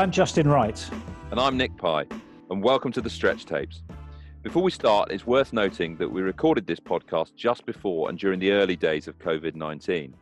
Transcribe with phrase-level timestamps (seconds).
[0.00, 0.90] I'm Justin Wright.
[1.30, 2.06] And I'm Nick Pye,
[2.48, 3.82] and welcome to the Stretch Tapes.
[4.42, 8.40] Before we start, it's worth noting that we recorded this podcast just before and during
[8.40, 10.14] the early days of COVID 19.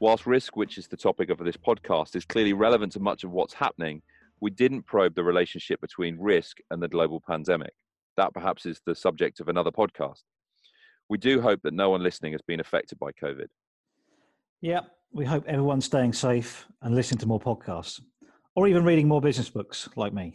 [0.00, 3.32] Whilst risk, which is the topic of this podcast, is clearly relevant to much of
[3.32, 4.00] what's happening,
[4.40, 7.74] we didn't probe the relationship between risk and the global pandemic.
[8.16, 10.22] That perhaps is the subject of another podcast.
[11.10, 13.48] We do hope that no one listening has been affected by COVID.
[14.62, 14.80] Yeah,
[15.12, 18.00] we hope everyone's staying safe and listening to more podcasts
[18.56, 20.34] or even reading more business books like me.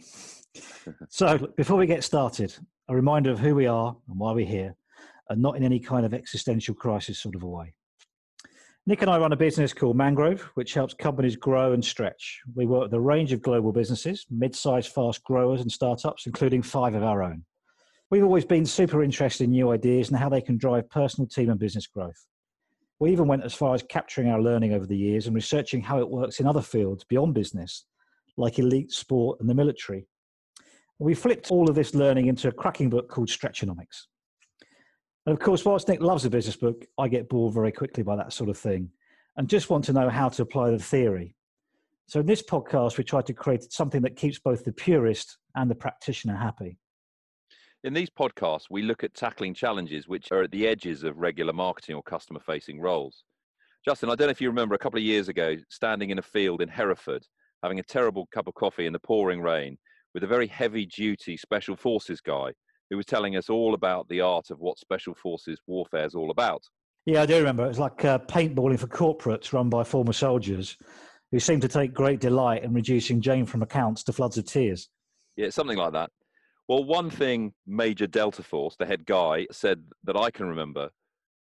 [1.08, 2.54] so, before we get started,
[2.88, 4.74] a reminder of who we are and why we're here,
[5.28, 7.72] and not in any kind of existential crisis sort of a way.
[8.86, 12.40] Nick and I run a business called Mangrove, which helps companies grow and stretch.
[12.54, 16.62] We work with a range of global businesses, mid sized fast growers, and startups, including
[16.62, 17.44] five of our own.
[18.10, 21.50] We've always been super interested in new ideas and how they can drive personal team
[21.50, 22.26] and business growth.
[22.98, 26.00] We even went as far as capturing our learning over the years and researching how
[26.00, 27.84] it works in other fields beyond business,
[28.36, 30.06] like elite sport and the military.
[30.98, 34.06] We flipped all of this learning into a cracking book called Stretchonomics.
[35.26, 38.16] And of course, whilst Nick loves a business book, I get bored very quickly by
[38.16, 38.90] that sort of thing
[39.36, 41.34] and just want to know how to apply the theory.
[42.06, 45.70] So, in this podcast, we try to create something that keeps both the purist and
[45.70, 46.76] the practitioner happy.
[47.84, 51.52] In these podcasts, we look at tackling challenges which are at the edges of regular
[51.52, 53.24] marketing or customer facing roles.
[53.84, 56.22] Justin, I don't know if you remember a couple of years ago, standing in a
[56.22, 57.24] field in Hereford,
[57.62, 59.76] having a terrible cup of coffee in the pouring rain
[60.14, 62.52] with a very heavy duty special forces guy
[62.90, 66.30] who was telling us all about the art of what special forces warfare is all
[66.30, 66.62] about.
[67.06, 67.64] Yeah, I do remember.
[67.64, 70.76] It was like uh, paintballing for corporates run by former soldiers
[71.30, 74.88] who seemed to take great delight in reducing Jane from accounts to floods of tears.
[75.36, 76.10] Yeah, something like that.
[76.68, 80.90] Well, one thing Major Delta Force, the head guy, said that I can remember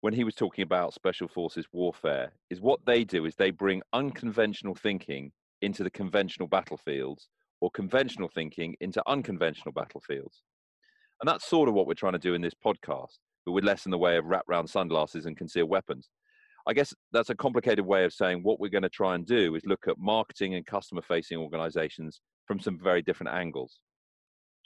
[0.03, 3.83] when he was talking about special forces warfare is what they do is they bring
[3.93, 5.33] unconventional thinking
[5.63, 7.29] into the conventional battlefields
[7.61, 10.43] or conventional thinking into unconventional battlefields.
[11.21, 13.87] And that's sort of what we're trying to do in this podcast, but with less
[13.87, 16.11] in the way of wrap round sunglasses and concealed weapons.
[16.67, 19.55] I guess that's a complicated way of saying what we're going to try and do
[19.55, 23.81] is look at marketing and customer facing organizations from some very different angles.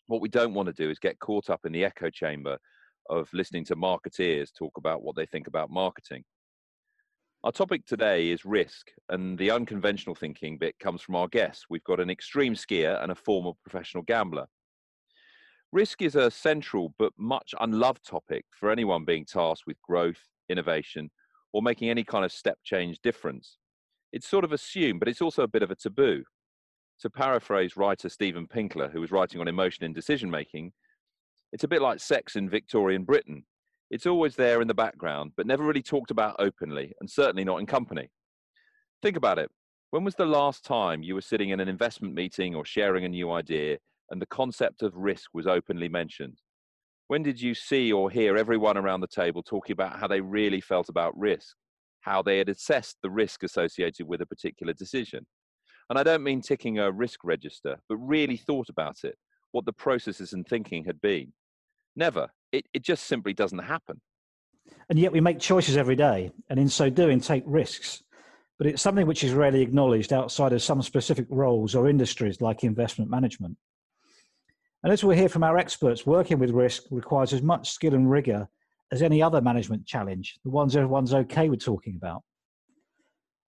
[0.07, 2.59] What we don't want to do is get caught up in the echo chamber
[3.09, 6.25] of listening to marketeers talk about what they think about marketing.
[7.47, 11.67] Our topic today is risk, and the unconventional thinking bit comes from our guests.
[11.71, 14.47] We've got an extreme skier and a former professional gambler.
[15.71, 20.19] Risk is a central but much unloved topic for anyone being tasked with growth,
[20.49, 21.09] innovation,
[21.53, 23.59] or making any kind of step change difference.
[24.13, 26.25] It's sort of assumed, but it's also a bit of a taboo.
[27.03, 30.73] To paraphrase writer Steven Pinker, who was writing on emotion in decision making,
[31.53, 33.45] it's a bit like sex in Victorian Britain.
[33.91, 37.59] It's always there in the background, but never really talked about openly, and certainly not
[37.59, 38.11] in company.
[39.03, 39.51] Think about it.
[39.91, 43.09] When was the last time you were sitting in an investment meeting or sharing a
[43.09, 43.79] new idea
[44.11, 46.39] and the concept of risk was openly mentioned?
[47.07, 50.61] When did you see or hear everyone around the table talking about how they really
[50.61, 51.55] felt about risk,
[52.01, 55.25] how they had assessed the risk associated with a particular decision?
[55.89, 59.17] And I don't mean ticking a risk register, but really thought about it,
[59.53, 61.33] what the processes and thinking had been.
[61.97, 62.29] Never.
[62.53, 64.01] It, it just simply doesn't happen.
[64.89, 68.03] And yet we make choices every day, and in so doing, take risks.
[68.59, 72.65] But it's something which is rarely acknowledged outside of some specific roles or industries like
[72.65, 73.57] investment management.
[74.83, 78.11] And as we'll hear from our experts, working with risk requires as much skill and
[78.11, 78.49] rigor
[78.93, 82.23] as any other management challenge, the ones everyone's okay with talking about.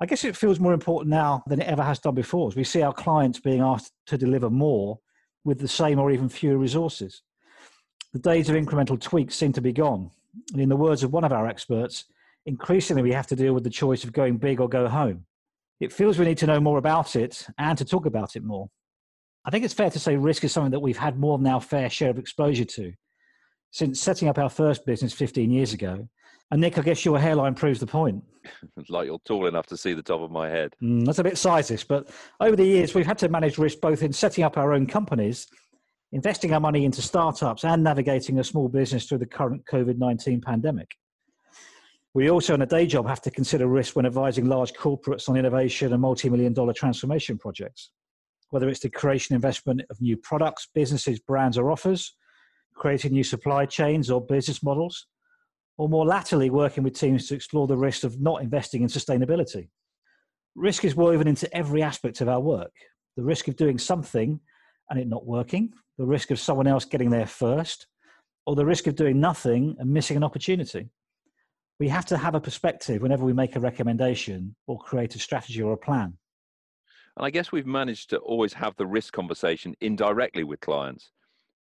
[0.00, 2.64] I guess it feels more important now than it ever has done before as we
[2.64, 4.98] see our clients being asked to deliver more
[5.44, 7.22] with the same or even fewer resources.
[8.12, 10.10] The days of incremental tweaks seem to be gone.
[10.52, 12.04] And in the words of one of our experts,
[12.46, 15.26] increasingly we have to deal with the choice of going big or go home.
[15.80, 18.68] It feels we need to know more about it and to talk about it more.
[19.44, 21.60] I think it's fair to say risk is something that we've had more than our
[21.60, 22.92] fair share of exposure to.
[23.70, 26.08] Since setting up our first business 15 years ago,
[26.50, 28.24] and Nick, I guess your hairline proves the point.
[28.88, 30.74] like you're tall enough to see the top of my head.
[30.82, 32.08] Mm, that's a bit sizist, but
[32.40, 35.46] over the years, we've had to manage risk both in setting up our own companies,
[36.12, 40.40] investing our money into startups, and navigating a small business through the current COVID 19
[40.40, 40.90] pandemic.
[42.14, 45.36] We also, in a day job, have to consider risk when advising large corporates on
[45.36, 47.90] innovation and multi million dollar transformation projects,
[48.50, 52.16] whether it's the creation investment of new products, businesses, brands, or offers,
[52.74, 55.06] creating new supply chains or business models
[55.76, 59.68] or more latterly, working with teams to explore the risk of not investing in sustainability.
[60.56, 62.72] Risk is woven into every aspect of our work
[63.16, 64.38] the risk of doing something
[64.90, 67.86] and it not working, the risk of someone else getting there first,
[68.46, 70.88] or the risk of doing nothing and missing an opportunity.
[71.78, 75.62] We have to have a perspective whenever we make a recommendation or create a strategy
[75.62, 76.16] or a plan.
[77.16, 81.10] And I guess we've managed to always have the risk conversation indirectly with clients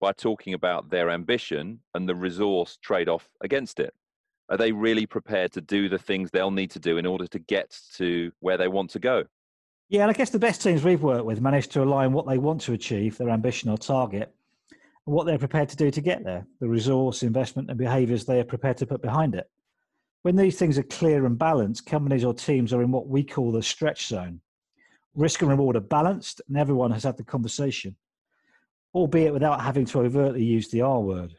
[0.01, 3.95] by talking about their ambition and the resource trade off against it.
[4.49, 7.39] Are they really prepared to do the things they'll need to do in order to
[7.39, 9.25] get to where they want to go?
[9.89, 12.39] Yeah, and I guess the best teams we've worked with manage to align what they
[12.39, 14.35] want to achieve, their ambition or target,
[14.71, 18.41] and what they're prepared to do to get there, the resource, investment, and behaviours they
[18.41, 19.49] are prepared to put behind it.
[20.23, 23.53] When these things are clear and balanced, companies or teams are in what we call
[23.53, 24.41] the stretch zone.
[25.15, 27.95] Risk and reward are balanced, and everyone has had the conversation,
[28.93, 31.37] albeit without having to overtly use the R word.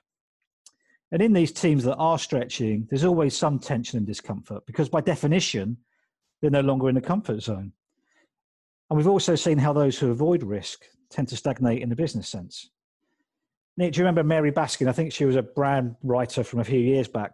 [1.11, 5.01] And in these teams that are stretching, there's always some tension and discomfort because, by
[5.01, 5.77] definition,
[6.39, 7.73] they're no longer in the comfort zone.
[8.89, 12.29] And we've also seen how those who avoid risk tend to stagnate in the business
[12.29, 12.69] sense.
[13.75, 14.87] Nick, do you remember Mary Baskin?
[14.87, 17.31] I think she was a brand writer from a few years back.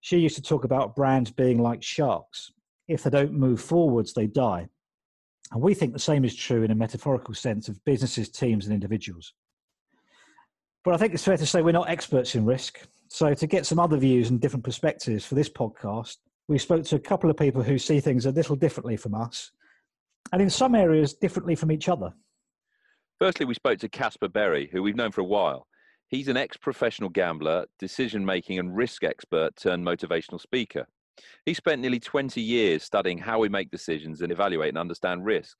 [0.00, 2.52] She used to talk about brands being like sharks.
[2.88, 4.68] If they don't move forwards, they die.
[5.52, 8.74] And we think the same is true in a metaphorical sense of businesses, teams, and
[8.74, 9.34] individuals.
[10.84, 12.80] But I think it's fair to say we're not experts in risk.
[13.08, 16.16] So, to get some other views and different perspectives for this podcast,
[16.48, 19.52] we spoke to a couple of people who see things a little differently from us,
[20.32, 22.12] and in some areas, differently from each other.
[23.18, 25.66] Firstly, we spoke to Caspar Berry, who we've known for a while.
[26.08, 30.86] He's an ex professional gambler, decision making and risk expert turned motivational speaker.
[31.46, 35.56] He spent nearly 20 years studying how we make decisions and evaluate and understand risk.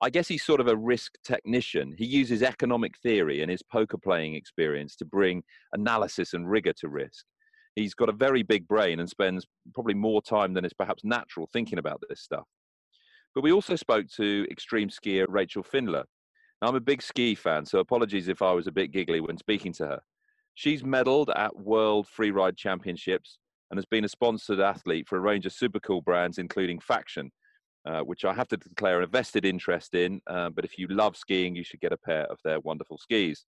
[0.00, 1.94] I guess he's sort of a risk technician.
[1.96, 6.88] He uses economic theory and his poker playing experience to bring analysis and rigor to
[6.88, 7.24] risk.
[7.76, 11.48] He's got a very big brain and spends probably more time than is perhaps natural
[11.52, 12.46] thinking about this stuff.
[13.34, 16.04] But we also spoke to extreme skier Rachel Findler.
[16.60, 19.38] Now, I'm a big ski fan, so apologies if I was a bit giggly when
[19.38, 20.00] speaking to her.
[20.54, 23.38] She's medaled at World Freeride Championships
[23.70, 27.32] and has been a sponsored athlete for a range of super cool brands, including Faction,
[27.86, 30.20] uh, which I have to declare a vested interest in.
[30.26, 33.46] Uh, but if you love skiing, you should get a pair of their wonderful skis.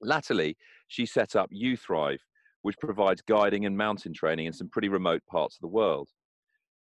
[0.00, 0.56] Latterly,
[0.88, 2.18] she set up Uthrive,
[2.62, 6.08] which provides guiding and mountain training in some pretty remote parts of the world.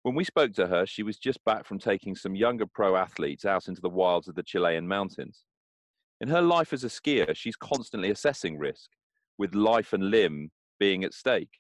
[0.04, 3.46] When we spoke to her, she was just back from taking some younger pro athletes
[3.46, 5.44] out into the wilds of the Chilean mountains.
[6.22, 8.90] In her life as a skier, she's constantly assessing risk,
[9.38, 11.60] with life and limb being at stake.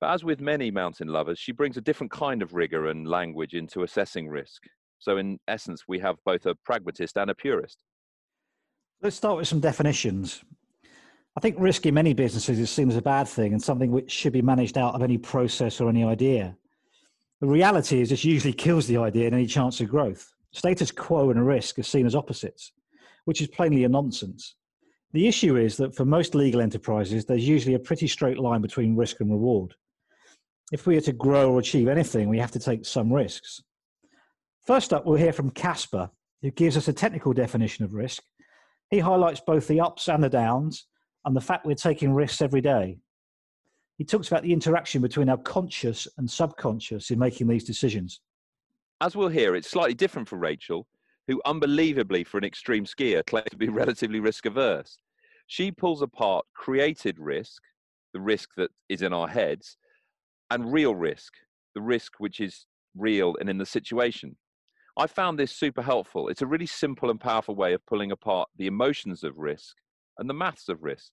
[0.00, 3.54] But as with many mountain lovers, she brings a different kind of rigor and language
[3.54, 4.62] into assessing risk.
[5.00, 7.78] So, in essence, we have both a pragmatist and a purist.
[9.02, 10.42] Let's start with some definitions.
[11.36, 14.10] I think risk in many businesses is seen as a bad thing and something which
[14.10, 16.56] should be managed out of any process or any idea.
[17.40, 20.32] The reality is, this usually kills the idea and any chance of growth.
[20.52, 22.72] Status quo and risk are seen as opposites,
[23.26, 24.56] which is plainly a nonsense.
[25.12, 28.96] The issue is that for most legal enterprises, there's usually a pretty straight line between
[28.96, 29.74] risk and reward
[30.72, 33.62] if we are to grow or achieve anything, we have to take some risks.
[34.66, 36.10] First up, we'll hear from Caspar,
[36.42, 38.22] who gives us a technical definition of risk.
[38.90, 40.86] He highlights both the ups and the downs
[41.24, 42.98] and the fact we're taking risks every day.
[43.98, 48.20] He talks about the interaction between our conscious and subconscious in making these decisions.
[49.00, 50.86] As we'll hear, it's slightly different for Rachel,
[51.26, 54.98] who unbelievably for an extreme skier claims to be relatively risk averse.
[55.48, 57.60] She pulls apart created risk,
[58.12, 59.76] the risk that is in our heads,
[60.50, 61.34] and real risk,
[61.74, 64.36] the risk which is real and in the situation.
[64.96, 66.28] I found this super helpful.
[66.28, 69.76] It's a really simple and powerful way of pulling apart the emotions of risk
[70.18, 71.10] and the maths of risk.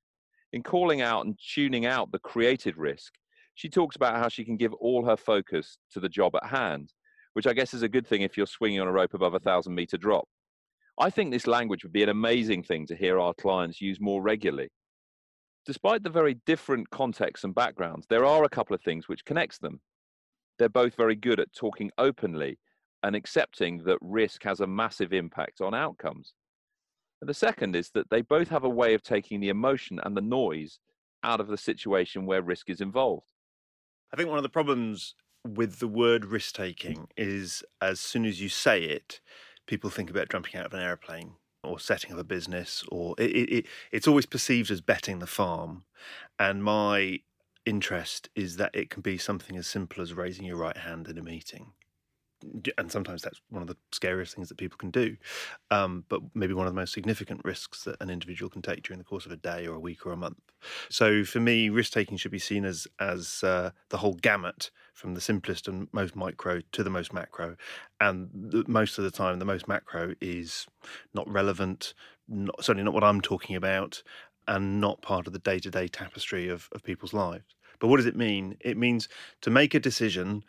[0.56, 3.14] In calling out and tuning out the created risk,
[3.54, 6.92] she talks about how she can give all her focus to the job at hand,
[7.34, 9.40] which I guess is a good thing if you're swinging on a rope above a
[9.40, 10.28] thousand meter drop.
[11.00, 14.24] I think this language would be an amazing thing to hear our clients use more
[14.24, 14.70] regularly
[15.66, 19.58] despite the very different contexts and backgrounds, there are a couple of things which connects
[19.58, 19.80] them.
[20.58, 22.60] They're both very good at talking openly
[23.04, 26.34] and accepting that risk has a massive impact on outcomes.
[27.26, 30.16] And the second is that they both have a way of taking the emotion and
[30.16, 30.78] the noise
[31.24, 33.26] out of the situation where risk is involved.
[34.14, 38.40] I think one of the problems with the word risk taking is as soon as
[38.40, 39.22] you say it,
[39.66, 41.32] people think about jumping out of an airplane
[41.64, 45.84] or setting up a business, or it, it, it's always perceived as betting the farm.
[46.38, 47.22] And my
[47.66, 51.18] interest is that it can be something as simple as raising your right hand in
[51.18, 51.72] a meeting.
[52.78, 55.18] And sometimes that's one of the scariest things that people can do,
[55.72, 59.00] um, but maybe one of the most significant risks that an individual can take during
[59.00, 60.40] the course of a day or a week or a month.
[60.90, 65.14] So for me, risk taking should be seen as as uh, the whole gamut from
[65.14, 67.56] the simplest and most micro to the most macro.
[68.00, 70.68] And the, most of the time, the most macro is
[71.14, 71.94] not relevant,
[72.28, 74.02] not, certainly not what I'm talking about,
[74.48, 77.56] and not part of the day to day tapestry of, of people's lives.
[77.80, 78.58] But what does it mean?
[78.62, 79.10] It means
[79.42, 80.44] to make a decision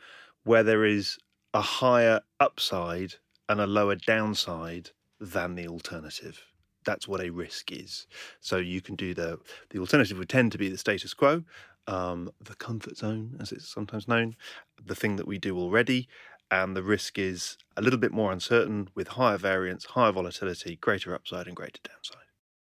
[0.45, 1.19] where there is
[1.57, 3.15] a higher upside
[3.49, 6.45] and a lower downside than the alternative.
[6.85, 8.07] That's what a risk is.
[8.41, 9.39] So you can do the
[9.71, 11.45] the alternative would tend to be the status quo,
[11.87, 14.37] um, the comfort zone, as it's sometimes known,
[14.85, 16.09] the thing that we do already,
[16.51, 21.15] and the risk is a little bit more uncertain with higher variance, higher volatility, greater
[21.15, 22.27] upside, and greater downside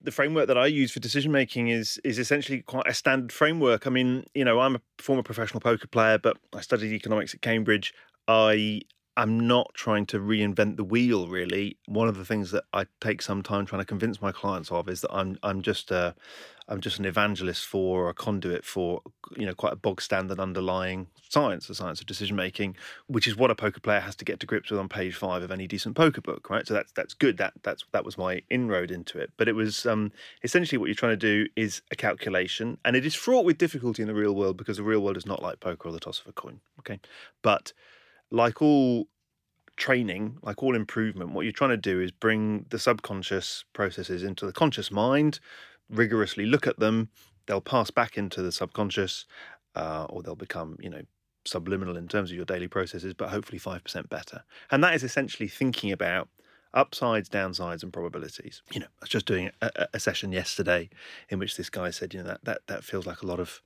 [0.04, 3.86] the framework that I use for decision making is is essentially quite a standard framework.
[3.86, 7.42] I mean, you know, I'm a former professional poker player, but I studied economics at
[7.42, 7.94] Cambridge.
[8.28, 8.82] I
[9.14, 11.28] I'm not trying to reinvent the wheel.
[11.28, 14.70] Really, one of the things that I take some time trying to convince my clients
[14.70, 16.14] of is that I'm I'm just a
[16.68, 19.02] I'm just an evangelist for a conduit for
[19.36, 22.76] you know quite a bog standard underlying science, the science of decision making,
[23.06, 25.42] which is what a poker player has to get to grips with on page five
[25.42, 26.66] of any decent poker book, right?
[26.66, 27.36] So that's that's good.
[27.36, 29.30] That that's that was my inroad into it.
[29.36, 30.10] But it was um,
[30.42, 34.00] essentially what you're trying to do is a calculation, and it is fraught with difficulty
[34.00, 36.20] in the real world because the real world is not like poker or the toss
[36.20, 36.60] of a coin.
[36.78, 36.98] Okay,
[37.42, 37.74] but
[38.32, 39.06] like all
[39.76, 44.46] training, like all improvement, what you're trying to do is bring the subconscious processes into
[44.46, 45.38] the conscious mind,
[45.90, 47.10] rigorously look at them.
[47.46, 49.26] They'll pass back into the subconscious,
[49.74, 51.02] uh, or they'll become, you know,
[51.44, 54.44] subliminal in terms of your daily processes, but hopefully 5% better.
[54.70, 56.28] And that is essentially thinking about
[56.72, 58.62] upsides, downsides, and probabilities.
[58.72, 60.88] You know, I was just doing a, a, session yesterday
[61.28, 63.60] in which this guy said, you know, that, that, that feels like a lot of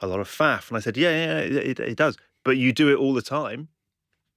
[0.00, 0.68] a lot of faff.
[0.68, 2.16] And I said, yeah, yeah, it, it does.
[2.44, 3.68] But you do it all the time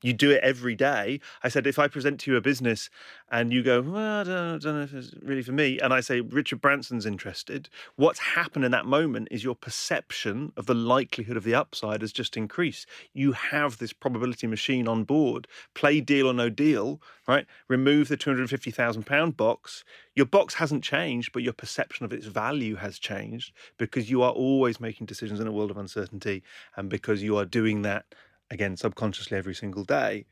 [0.05, 1.19] you do it every day.
[1.43, 2.91] I said, if I present to you a business
[3.31, 5.91] and you go, well, I don't, I don't, know if it's really for me, and
[5.91, 10.75] I say, Richard Branson's interested, what's happened in that moment is your perception of the
[10.75, 12.87] likelihood of the upside has just increased.
[13.13, 15.47] You have this probability machine on board.
[15.73, 17.47] Play deal or no deal, right?
[17.67, 19.83] Remove the £250,000 box.
[20.13, 24.31] Your box hasn't changed, but your perception of its value has changed because you are
[24.31, 26.43] always making decisions in a world of uncertainty
[26.75, 28.05] and because you are doing that
[28.51, 30.25] again subconsciously every single day.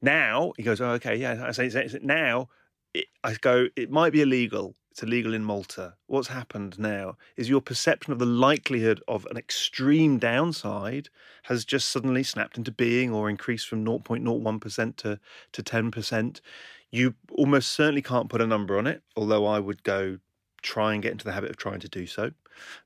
[0.00, 1.44] Now he goes, oh, okay, yeah.
[1.46, 1.70] I say,
[2.02, 2.48] now
[2.94, 4.74] it, I go, it might be illegal.
[4.90, 5.94] It's illegal in Malta.
[6.06, 11.08] What's happened now is your perception of the likelihood of an extreme downside
[11.44, 15.20] has just suddenly snapped into being or increased from 0.01% to,
[15.52, 16.40] to 10%.
[16.90, 20.18] You almost certainly can't put a number on it, although I would go
[20.62, 22.32] try and get into the habit of trying to do so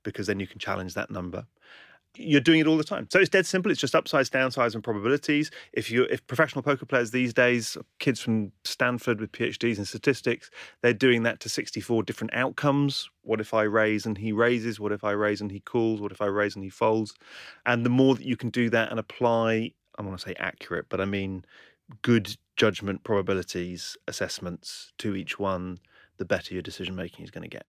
[0.03, 1.47] because then you can challenge that number
[2.17, 3.09] you're doing it all the time.
[3.11, 3.71] So it's dead simple.
[3.71, 5.51] It's just upsides, downsides, and probabilities.
[5.73, 10.51] If you if professional poker players these days, kids from Stanford with PhDs in statistics,
[10.83, 13.09] they're doing that to 64 different outcomes.
[13.23, 14.79] What if I raise and he raises?
[14.79, 16.01] What if I raise and he calls?
[16.01, 17.15] What if I raise and he folds?
[17.67, 20.87] And the more that you can do that and apply, I want to say accurate,
[20.89, 21.45] but I mean
[22.03, 25.79] good judgment probabilities assessments to each one,
[26.19, 27.67] the better your decision making is going to get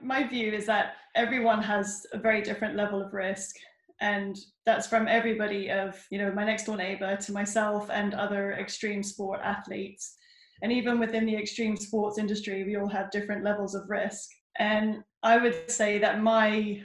[0.00, 3.56] my view is that everyone has a very different level of risk
[4.00, 8.52] and that's from everybody of you know my next door neighbor to myself and other
[8.52, 10.14] extreme sport athletes.
[10.62, 14.28] And even within the extreme sports industry we all have different levels of risk.
[14.58, 16.80] And i would say that my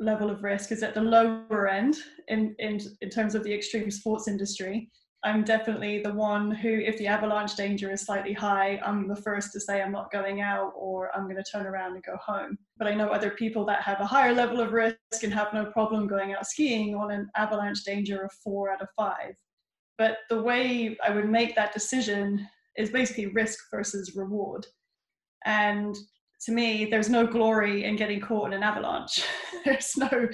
[0.00, 1.96] level of risk is at the lower end
[2.28, 4.90] in in, in terms of the extreme sports industry
[5.22, 9.52] I'm definitely the one who, if the avalanche danger is slightly high, I'm the first
[9.52, 12.56] to say I'm not going out or I'm going to turn around and go home.
[12.78, 15.66] But I know other people that have a higher level of risk and have no
[15.66, 19.34] problem going out skiing on an avalanche danger of four out of five.
[19.98, 22.48] But the way I would make that decision
[22.78, 24.66] is basically risk versus reward.
[25.44, 25.94] And
[26.42, 29.22] to me, there's no glory in getting caught in an avalanche.
[29.64, 30.28] there's no,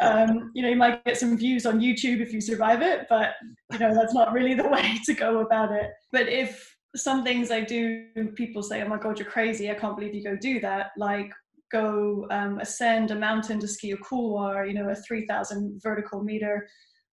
[0.00, 3.34] um, you know, you might get some views on YouTube if you survive it, but
[3.72, 5.90] you know that's not really the way to go about it.
[6.12, 9.70] But if some things I do, people say, "Oh my God, you're crazy!
[9.70, 11.30] I can't believe you go do that." Like
[11.70, 16.68] go um, ascend a mountain to ski a couloir, you know, a 3,000 vertical meter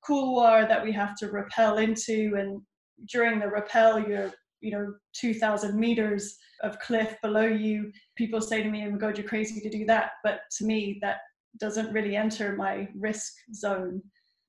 [0.05, 2.61] couloir that we have to rappel into, and
[3.09, 7.91] during the rappel, you're you know 2,000 meters of cliff below you.
[8.15, 10.99] People say to me, "Oh my God, you're crazy to do that," but to me,
[11.01, 11.17] that
[11.57, 14.01] doesn't really enter my risk zone.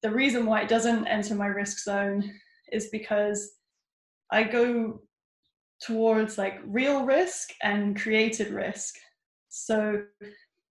[0.03, 2.23] The reason why it doesn't enter my risk zone
[2.71, 3.57] is because
[4.31, 5.01] I go
[5.83, 8.95] towards like real risk and created risk.
[9.49, 10.05] So,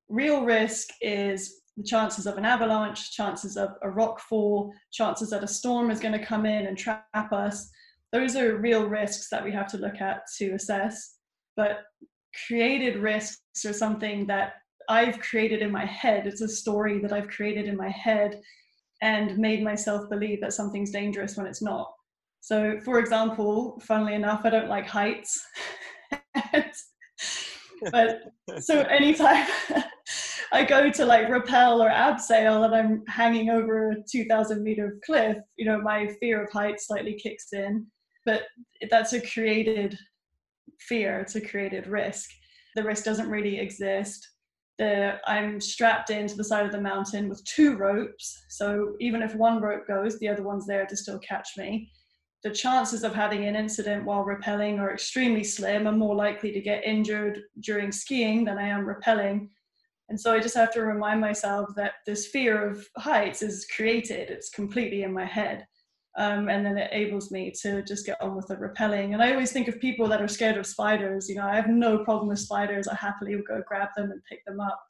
[0.09, 5.43] real risk is the chances of an avalanche, chances of a rock fall, chances that
[5.43, 7.69] a storm is going to come in and trap us.
[8.11, 11.17] Those are real risks that we have to look at to assess
[11.55, 11.79] but
[12.47, 14.53] created risks are something that
[14.89, 16.27] I've created in my head.
[16.27, 18.41] It's a story that I've created in my head
[19.01, 21.91] and made myself believe that something's dangerous when it's not.
[22.41, 25.45] So, for example, funnily enough, I don't like heights.
[27.91, 28.21] but
[28.59, 29.45] so anytime
[30.51, 35.37] I go to like rappel or abseil and I'm hanging over a 2000 meter cliff,
[35.57, 37.85] you know, my fear of heights slightly kicks in
[38.25, 38.43] but
[38.89, 39.97] that's a created
[40.79, 42.29] fear, it's a created risk.
[42.75, 44.27] The risk doesn't really exist.
[44.79, 49.35] The, I'm strapped into the side of the mountain with two ropes, so even if
[49.35, 51.91] one rope goes, the other one's there to still catch me.
[52.43, 55.85] The chances of having an incident while rappelling are extremely slim.
[55.85, 59.49] I'm more likely to get injured during skiing than I am rappelling.
[60.09, 64.29] And so I just have to remind myself that this fear of heights is created,
[64.29, 65.65] it's completely in my head.
[66.17, 69.13] Um, and then it enables me to just get on with the rappelling.
[69.13, 71.29] And I always think of people that are scared of spiders.
[71.29, 72.87] You know, I have no problem with spiders.
[72.87, 74.81] I happily will go grab them and pick them up.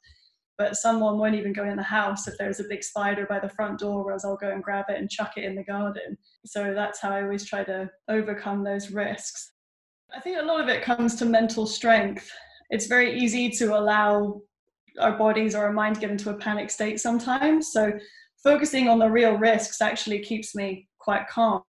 [0.58, 3.48] But someone won't even go in the house if there's a big spider by the
[3.48, 6.18] front door, whereas I'll go and grab it and chuck it in the garden.
[6.44, 9.52] So that's how I always try to overcome those risks.
[10.14, 12.28] I think a lot of it comes to mental strength.
[12.70, 14.42] It's very easy to allow
[15.00, 17.72] our bodies or our mind get into a panic state sometimes.
[17.72, 17.92] So
[18.42, 21.62] focusing on the real risks actually keeps me quite calm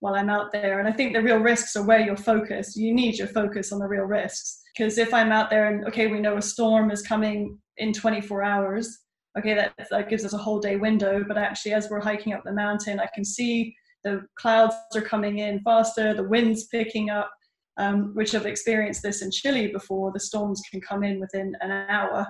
[0.00, 0.78] while I'm out there.
[0.80, 2.76] And I think the real risks are where you're focused.
[2.76, 4.60] You need your focus on the real risks.
[4.76, 8.42] Because if I'm out there and, okay, we know a storm is coming in 24
[8.42, 8.98] hours,
[9.38, 11.24] okay, that, that gives us a whole day window.
[11.26, 15.38] But actually, as we're hiking up the mountain, I can see the clouds are coming
[15.38, 17.30] in faster, the wind's picking up,
[17.78, 20.12] um, which I've experienced this in Chile before.
[20.12, 22.26] The storms can come in within an hour.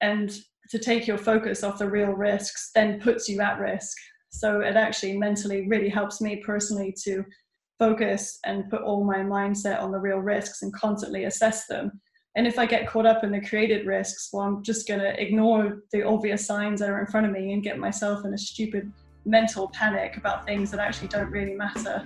[0.00, 0.36] And
[0.70, 3.96] to take your focus off the real risks then puts you at risk.
[4.34, 7.24] So it actually mentally really helps me personally to
[7.78, 12.00] focus and put all my mindset on the real risks and constantly assess them.
[12.34, 15.22] And if I get caught up in the created risks, well, I'm just going to
[15.22, 18.38] ignore the obvious signs that are in front of me and get myself in a
[18.38, 18.92] stupid
[19.24, 22.04] mental panic about things that actually don't really matter.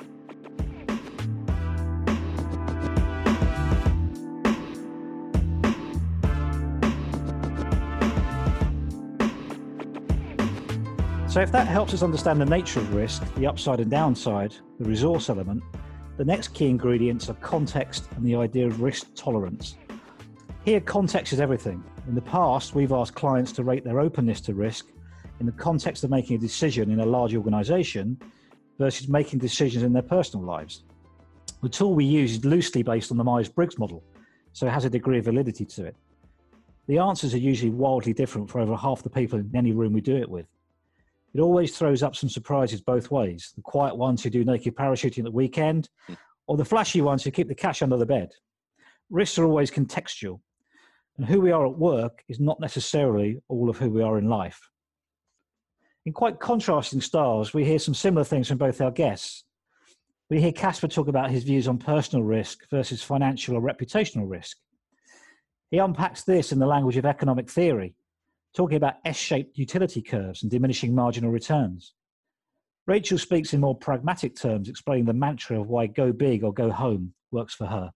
[11.29, 14.89] So, if that helps us understand the nature of risk, the upside and downside, the
[14.89, 15.63] resource element,
[16.17, 19.77] the next key ingredients are context and the idea of risk tolerance.
[20.65, 21.85] Here, context is everything.
[22.07, 24.87] In the past, we've asked clients to rate their openness to risk
[25.39, 28.19] in the context of making a decision in a large organization
[28.79, 30.85] versus making decisions in their personal lives.
[31.63, 34.03] The tool we use is loosely based on the Myers Briggs model,
[34.55, 35.97] so it has a degree of validity to it.
[36.87, 40.01] The answers are usually wildly different for over half the people in any room we
[40.01, 40.47] do it with.
[41.35, 45.19] It always throws up some surprises both ways the quiet ones who do naked parachuting
[45.19, 46.15] at the weekend, hmm.
[46.47, 48.31] or the flashy ones who keep the cash under the bed.
[49.11, 50.41] Risks are always contextual,
[51.17, 54.29] and who we are at work is not necessarily all of who we are in
[54.29, 54.71] life.
[56.07, 59.45] In quite contrasting styles, we hear some similar things from both our guests.
[60.31, 64.57] We hear Caspar talk about his views on personal risk versus financial or reputational risk.
[65.71, 67.95] He unpacks this in the language of economic theory
[68.55, 71.95] talking about S-shaped utility curves and diminishing marginal returns.
[72.87, 76.71] Rachel speaks in more pragmatic terms, explaining the mantra of why go big or go
[76.71, 77.93] home works for her.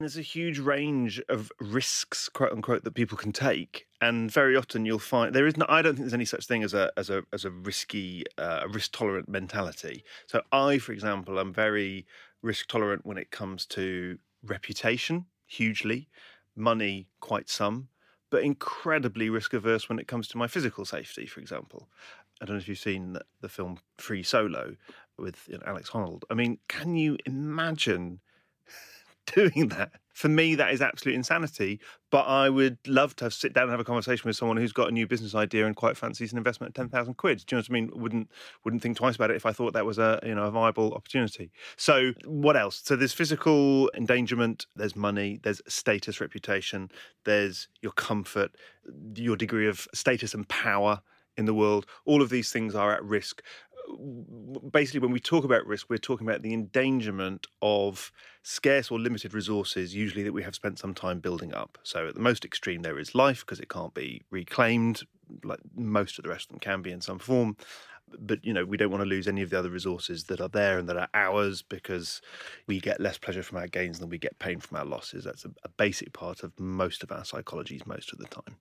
[0.00, 4.84] There's a huge range of risks, quote unquote, that people can take, and very often
[4.84, 5.66] you'll find there is no.
[5.68, 8.60] I don't think there's any such thing as a as a as a risky, uh,
[8.62, 10.04] a risk tolerant mentality.
[10.26, 12.06] So I, for example, am very
[12.42, 16.08] risk tolerant when it comes to reputation, hugely,
[16.54, 17.88] money, quite some,
[18.30, 21.88] but incredibly risk averse when it comes to my physical safety, for example.
[22.40, 24.76] I don't know if you've seen the, film Free Solo
[25.18, 26.22] with you know, Alex Honnold.
[26.30, 28.20] I mean, can you imagine
[29.34, 29.92] doing that.
[30.12, 31.80] For me, that is absolute insanity.
[32.10, 34.72] But I would love to have, sit down and have a conversation with someone who's
[34.72, 37.44] got a new business idea and quite fancies an investment at ten thousand quid.
[37.46, 37.90] Do you know what I mean?
[37.94, 38.30] Wouldn't
[38.64, 40.92] wouldn't think twice about it if I thought that was a you know a viable
[40.94, 41.52] opportunity.
[41.76, 42.80] So what else?
[42.84, 44.66] So there's physical endangerment.
[44.74, 45.38] There's money.
[45.42, 46.90] There's status, reputation.
[47.24, 48.56] There's your comfort,
[49.14, 51.00] your degree of status and power
[51.38, 51.86] in the world.
[52.04, 53.42] All of these things are at risk
[54.72, 59.34] basically, when we talk about risk, we're talking about the endangerment of scarce or limited
[59.34, 61.78] resources, usually that we have spent some time building up.
[61.82, 65.02] So, at the most extreme, there is life because it can't be reclaimed,
[65.44, 67.56] like most of the rest of them can be in some form.
[68.18, 70.48] But you know, we don't want to lose any of the other resources that are
[70.48, 72.22] there and that are ours because
[72.66, 75.24] we get less pleasure from our gains than we get pain from our losses.
[75.24, 78.56] That's a, a basic part of most of our psychologies most of the time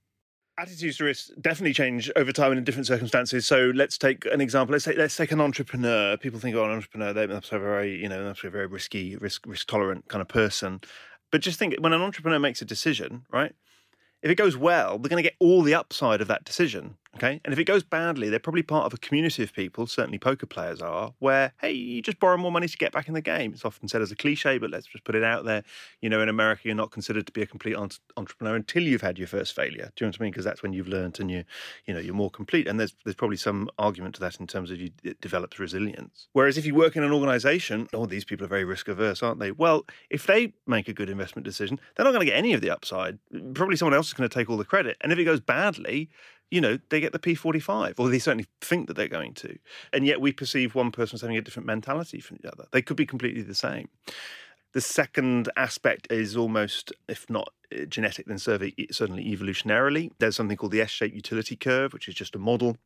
[0.58, 3.46] attitudes to risk definitely change over time and in different circumstances.
[3.46, 4.74] So let's take an example.
[4.74, 6.18] Let's take let's take an entrepreneur.
[6.18, 9.16] People think, oh, an entrepreneur, they must a very, you know, be a very risky,
[9.18, 10.82] risk risk tolerant kind of person.
[11.32, 13.54] But just think, when an entrepreneur makes a decision, right?
[14.24, 16.98] If it goes well, they're going to get all the upside of that decision.
[17.18, 17.42] Okay.
[17.44, 20.46] And if it goes badly, they're probably part of a community of people, certainly poker
[20.46, 23.54] players are, where, hey, you just borrow more money to get back in the game.
[23.54, 25.64] It's often said as a cliche, but let's just put it out there.
[26.02, 29.18] You know, in America, you're not considered to be a complete entrepreneur until you've had
[29.18, 29.92] your first failure.
[29.96, 30.32] Do you know what I mean?
[30.32, 31.44] Because that's when you've learned and you,
[31.86, 32.68] you know, you're more complete.
[32.68, 36.28] And there's there's probably some argument to that in terms of you, it develops resilience.
[36.34, 39.40] Whereas if you work in an organization, oh, these people are very risk averse, aren't
[39.40, 39.52] they?
[39.52, 42.62] Well, if they make a good investment decision, they're not going to get any of
[42.62, 43.18] the upside.
[43.56, 44.98] Probably someone else is going to take all the credit.
[45.02, 46.10] And if it goes badly,
[46.50, 49.58] you know, they get the P45, or they certainly think that they're going to.
[49.92, 52.66] And yet we perceive one person as having a different mentality from the other.
[52.72, 53.90] They could be completely the same.
[54.74, 60.12] The second aspect is almost, if not uh, genetic, then certainly evolutionarily.
[60.20, 62.78] There's something called the S shaped utility curve, which is just a model.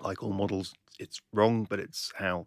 [0.00, 2.46] Like all models, it's wrong, but it's how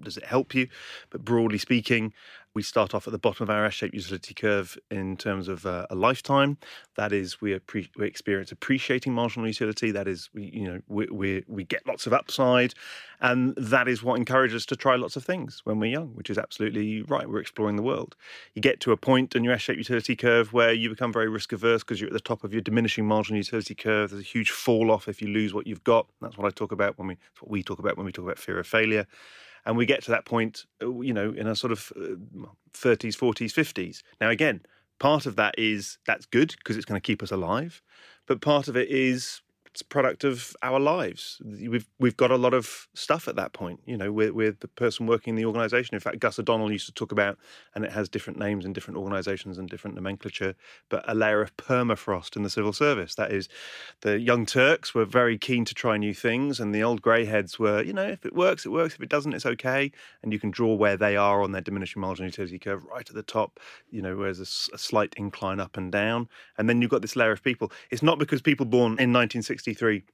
[0.00, 0.68] does it help you?
[1.10, 2.12] But broadly speaking,
[2.54, 5.86] we start off at the bottom of our S-shaped utility curve in terms of uh,
[5.90, 6.56] a lifetime.
[6.96, 9.90] That is, we, appre- we experience appreciating marginal utility.
[9.90, 12.74] That is, we you know we, we we get lots of upside,
[13.20, 16.30] and that is what encourages us to try lots of things when we're young, which
[16.30, 17.28] is absolutely right.
[17.28, 18.14] We're exploring the world.
[18.54, 21.52] You get to a point in your S-shaped utility curve where you become very risk
[21.52, 24.10] averse because you're at the top of your diminishing marginal utility curve.
[24.10, 26.06] There's a huge fall off if you lose what you've got.
[26.20, 27.14] That's what I talk about when we.
[27.14, 29.06] That's what we talk about when we talk about fear of failure
[29.66, 32.16] and we get to that point, uh, you know, in a sort of uh,
[32.72, 34.02] 30s, 40s, 50s.
[34.20, 34.62] Now, again,
[34.98, 37.82] part of that is that's good because it's going to keep us alive,
[38.26, 39.40] but part of it is
[39.82, 41.40] product of our lives.
[41.44, 43.80] We've we've got a lot of stuff at that point.
[43.86, 45.94] You know, with with the person working in the organisation.
[45.94, 47.38] In fact, Gus O'Donnell used to talk about,
[47.74, 50.54] and it has different names in different organisations and different nomenclature,
[50.88, 53.14] but a layer of permafrost in the civil service.
[53.14, 53.48] That is,
[54.02, 57.82] the young Turks were very keen to try new things, and the old greyheads were,
[57.82, 58.94] you know, if it works, it works.
[58.94, 59.90] If it doesn't, it's okay.
[60.22, 63.14] And you can draw where they are on their diminishing marginal utility curve, right at
[63.14, 63.60] the top.
[63.90, 67.02] You know, where there's a, a slight incline up and down, and then you've got
[67.02, 67.72] this layer of people.
[67.90, 70.04] It's not because people born in 1960 63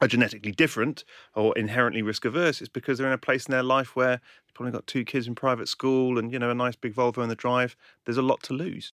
[0.00, 3.62] are genetically different or inherently risk averse, it's because they're in a place in their
[3.62, 6.76] life where they've probably got two kids in private school and, you know, a nice
[6.76, 7.76] big Volvo in the drive.
[8.04, 8.92] There's a lot to lose.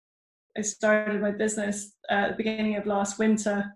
[0.58, 3.72] I started my business at the beginning of last winter.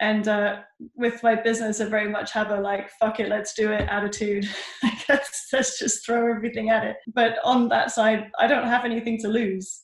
[0.00, 0.60] And uh,
[0.94, 4.46] with my business, I very much have a like, fuck it, let's do it attitude.
[4.82, 6.96] I guess let's just throw everything at it.
[7.14, 9.82] But on that side, I don't have anything to lose.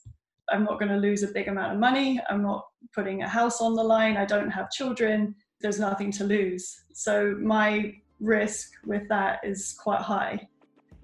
[0.50, 2.20] I'm not going to lose a big amount of money.
[2.28, 4.16] I'm not putting a house on the line.
[4.16, 5.34] I don't have children.
[5.64, 6.82] There's nothing to lose.
[6.92, 10.46] So my risk with that is quite high.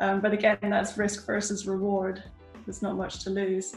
[0.01, 2.23] Um, but again, that's risk versus reward.
[2.66, 3.75] There's not much to lose.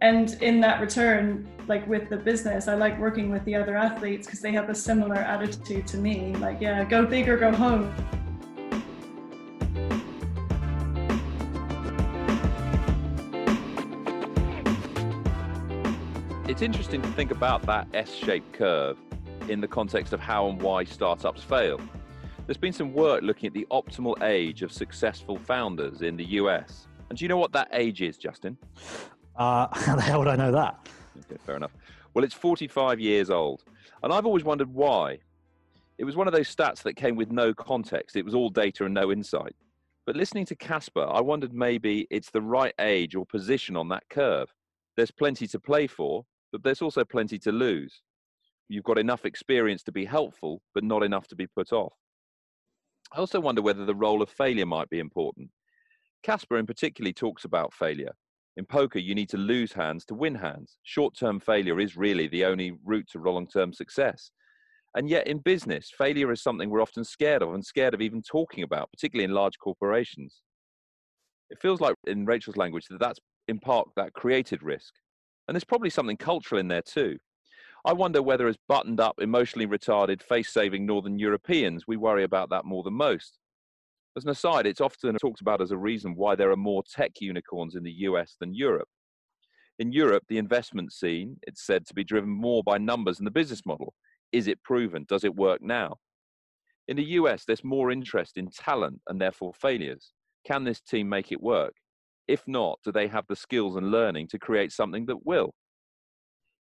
[0.00, 4.26] And in that return, like with the business, I like working with the other athletes
[4.26, 6.34] because they have a similar attitude to me.
[6.36, 7.92] Like, yeah, go big or go home.
[16.48, 18.96] it's interesting to think about that S shaped curve
[19.48, 21.80] in the context of how and why startups fail.
[22.46, 26.86] There's been some work looking at the optimal age of successful founders in the US.
[27.08, 28.56] And do you know what that age is, Justin?
[29.36, 30.88] Uh, how the hell would I know that?
[31.24, 31.72] Okay, fair enough.
[32.14, 33.64] Well, it's 45 years old.
[34.02, 35.18] And I've always wondered why.
[35.98, 38.84] It was one of those stats that came with no context, it was all data
[38.84, 39.54] and no insight.
[40.06, 44.04] But listening to Caspar, I wondered maybe it's the right age or position on that
[44.08, 44.48] curve.
[44.96, 48.00] There's plenty to play for, but there's also plenty to lose.
[48.68, 51.94] You've got enough experience to be helpful, but not enough to be put off.
[53.12, 55.50] I also wonder whether the role of failure might be important.
[56.22, 58.12] Caspar, in particular, talks about failure.
[58.56, 60.78] In poker, you need to lose hands to win hands.
[60.82, 64.30] Short term failure is really the only route to long term success.
[64.94, 68.20] And yet, in business, failure is something we're often scared of and scared of even
[68.20, 70.42] talking about, particularly in large corporations.
[71.50, 74.92] It feels like, in Rachel's language, that that's in part that created risk.
[75.46, 77.16] And there's probably something cultural in there too.
[77.88, 82.50] I wonder whether, as buttoned up, emotionally retarded, face saving Northern Europeans, we worry about
[82.50, 83.38] that more than most.
[84.14, 87.12] As an aside, it's often talked about as a reason why there are more tech
[87.18, 88.90] unicorns in the US than Europe.
[89.78, 93.30] In Europe, the investment scene, it's said to be driven more by numbers than the
[93.30, 93.94] business model.
[94.32, 95.06] Is it proven?
[95.08, 95.96] Does it work now?
[96.88, 100.12] In the US, there's more interest in talent and therefore failures.
[100.46, 101.72] Can this team make it work?
[102.26, 105.54] If not, do they have the skills and learning to create something that will?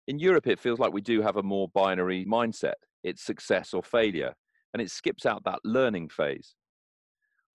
[0.08, 2.74] In Europe, it feels like we do have a more binary mindset.
[3.02, 4.34] It's success or failure,
[4.72, 6.54] and it skips out that learning phase.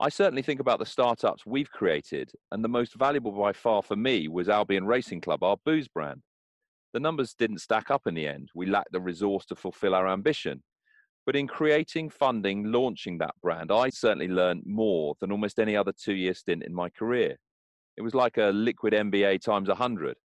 [0.01, 3.95] I certainly think about the startups we've created, and the most valuable by far for
[3.95, 6.23] me was Albion Racing Club, our booze brand.
[6.93, 8.49] The numbers didn't stack up in the end.
[8.53, 10.61] We lacked the resource to fulfill our ambition.
[11.25, 15.93] But in creating, funding, launching that brand, I certainly learned more than almost any other
[15.93, 17.37] two year stint in my career.
[17.95, 20.17] It was like a liquid MBA times 100.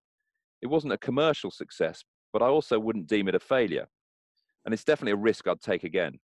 [0.63, 2.03] It wasn't a commercial success,
[2.37, 3.87] but I also wouldn't deem it a failure.
[4.67, 6.19] And it's definitely a risk I'd take again.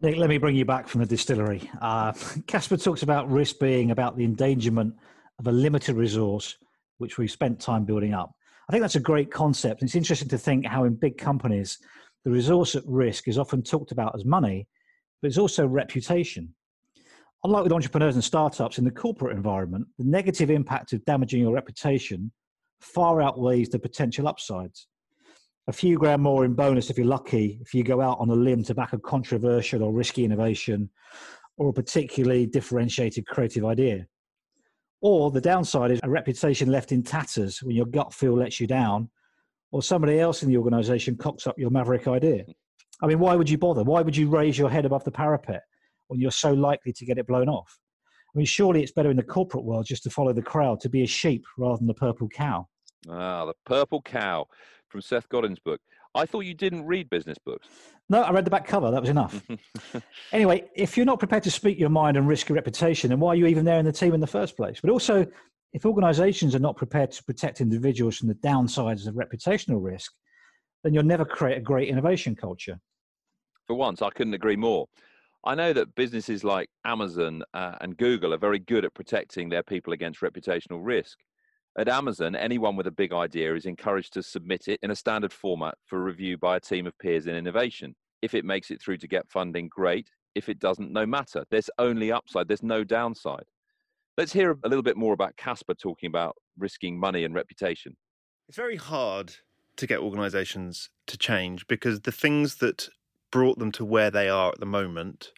[0.00, 1.68] Nick, let me bring you back from the distillery.
[1.80, 2.12] Uh,
[2.46, 4.94] talks about risk being about the endangerment
[5.40, 6.56] of a limited resource,
[6.98, 8.32] which we've spent time building up.
[8.68, 9.82] I think that's a great concept.
[9.82, 11.78] It's interesting to think how in big companies,
[12.24, 14.68] the resource at risk is often talked about as money,
[15.20, 16.54] but it's also reputation.
[17.42, 21.54] Unlike with entrepreneurs and startups in the corporate environment, the negative impact of damaging your
[21.54, 22.30] reputation
[22.80, 24.86] far outweighs the potential upsides.
[25.68, 28.34] A few grand more in bonus if you're lucky, if you go out on a
[28.34, 30.90] limb to back a controversial or risky innovation
[31.56, 34.06] or a particularly differentiated creative idea.
[35.00, 38.66] Or the downside is a reputation left in tatters when your gut feel lets you
[38.66, 39.10] down,
[39.70, 42.44] or somebody else in the organization cocks up your maverick idea.
[43.00, 43.84] I mean, why would you bother?
[43.84, 45.62] Why would you raise your head above the parapet
[46.08, 47.78] when you're so likely to get it blown off?
[48.34, 50.88] I mean, surely it's better in the corporate world just to follow the crowd, to
[50.88, 52.66] be a sheep rather than the purple cow.
[53.08, 54.46] Ah, the purple cow
[54.92, 55.80] from Seth Godin's book.
[56.14, 57.66] I thought you didn't read business books.
[58.10, 58.90] No, I read the back cover.
[58.90, 59.42] That was enough.
[60.32, 63.30] anyway, if you're not prepared to speak your mind and risk your reputation, then why
[63.30, 64.78] are you even there in the team in the first place?
[64.80, 65.26] But also,
[65.72, 70.12] if organizations are not prepared to protect individuals from the downsides of reputational risk,
[70.84, 72.78] then you'll never create a great innovation culture.
[73.66, 74.86] For once, I couldn't agree more.
[75.44, 79.62] I know that businesses like Amazon uh, and Google are very good at protecting their
[79.62, 81.18] people against reputational risk.
[81.78, 85.32] At Amazon, anyone with a big idea is encouraged to submit it in a standard
[85.32, 87.94] format for review by a team of peers in innovation.
[88.20, 90.10] If it makes it through to get funding, great.
[90.34, 91.44] If it doesn't, no matter.
[91.50, 93.44] There's only upside, there's no downside.
[94.18, 97.96] Let's hear a little bit more about Caspar talking about risking money and reputation.
[98.48, 99.34] It's very hard
[99.76, 102.90] to get organizations to change because the things that
[103.30, 105.32] brought them to where they are at the moment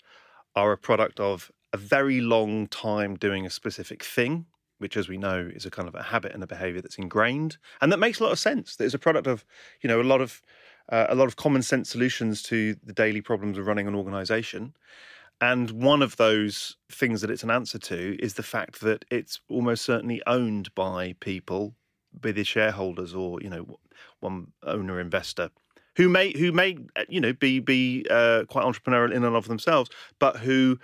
[0.56, 4.46] are a product of a very long time doing a specific thing
[4.78, 7.58] which, as we know, is a kind of a habit and a behaviour that's ingrained,
[7.80, 8.76] and that makes a lot of sense.
[8.76, 9.44] That is a product of,
[9.80, 10.42] you know, a lot of
[10.90, 14.74] uh, a lot of common sense solutions to the daily problems of running an organisation.
[15.40, 19.40] And one of those things that it's an answer to is the fact that it's
[19.48, 21.74] almost certainly owned by people,
[22.20, 23.78] be they shareholders or you know
[24.20, 25.50] one owner investor,
[25.96, 29.48] who may who may uh, you know be be uh, quite entrepreneurial in and of
[29.48, 30.78] themselves, but who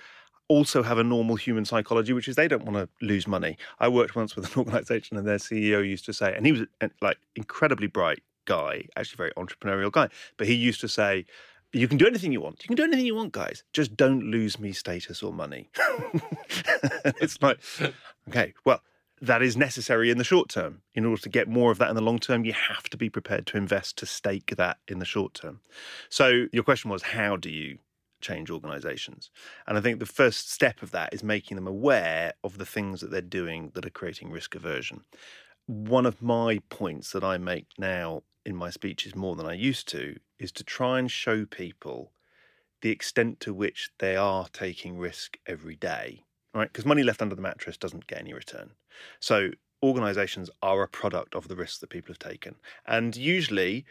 [0.50, 3.56] also have a normal human psychology, which is they don't want to lose money.
[3.78, 6.62] I worked once with an organization, and their CEO used to say, and he was
[7.00, 11.24] like incredibly bright guy, actually very entrepreneurial guy, but he used to say,
[11.72, 12.64] you can do anything you want.
[12.64, 13.62] You can do anything you want, guys.
[13.72, 15.70] Just don't lose me status or money.
[17.04, 17.60] it's like,
[18.28, 18.80] okay, well,
[19.22, 20.82] that is necessary in the short term.
[20.96, 23.08] In order to get more of that in the long term, you have to be
[23.08, 25.60] prepared to invest to stake that in the short term.
[26.08, 27.78] So, your question was, how do you
[28.20, 29.30] change organizations.
[29.66, 33.00] And I think the first step of that is making them aware of the things
[33.00, 35.02] that they're doing that are creating risk aversion.
[35.66, 39.88] One of my points that I make now in my speeches more than I used
[39.88, 42.12] to is to try and show people
[42.82, 46.72] the extent to which they are taking risk every day, right?
[46.72, 48.70] Because money left under the mattress doesn't get any return.
[49.20, 49.50] So
[49.82, 52.56] organizations are a product of the risks that people have taken.
[52.86, 53.84] And usually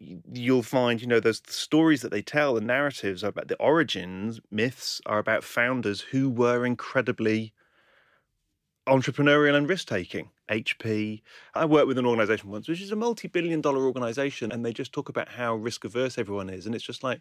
[0.00, 5.00] you'll find, you know, those stories that they tell, the narratives about the origins, myths
[5.06, 7.52] are about founders who were incredibly
[8.88, 10.30] entrepreneurial and risk taking.
[10.48, 11.22] HP.
[11.54, 14.72] I worked with an organization once, which is a multi billion dollar organization, and they
[14.72, 16.66] just talk about how risk averse everyone is.
[16.66, 17.20] And it's just like,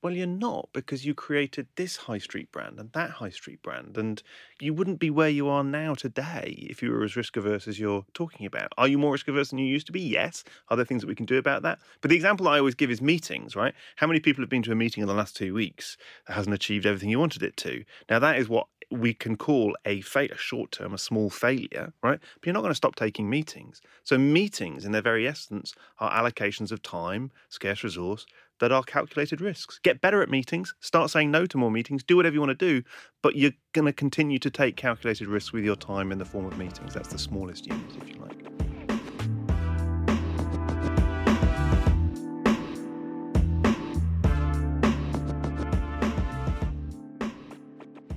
[0.00, 3.96] well, you're not because you created this high street brand and that high street brand.
[3.96, 4.22] And
[4.60, 7.80] you wouldn't be where you are now today if you were as risk averse as
[7.80, 8.72] you're talking about.
[8.78, 10.00] Are you more risk averse than you used to be?
[10.00, 10.44] Yes.
[10.68, 11.80] Are there things that we can do about that?
[12.00, 13.74] But the example I always give is meetings, right?
[13.96, 16.54] How many people have been to a meeting in the last two weeks that hasn't
[16.54, 17.84] achieved everything you wanted it to?
[18.08, 22.18] Now, that is what we can call a a short term, a small failure, right?
[22.20, 23.80] But you're not going to stop taking meetings.
[24.04, 28.26] So, meetings, in their very essence, are allocations of time, scarce resource
[28.60, 29.78] that are calculated risks.
[29.82, 32.66] Get better at meetings, start saying no to more meetings, do whatever you want to
[32.66, 32.82] do,
[33.22, 36.46] but you're going to continue to take calculated risks with your time in the form
[36.46, 36.94] of meetings.
[36.94, 38.48] That's the smallest unit, if you like.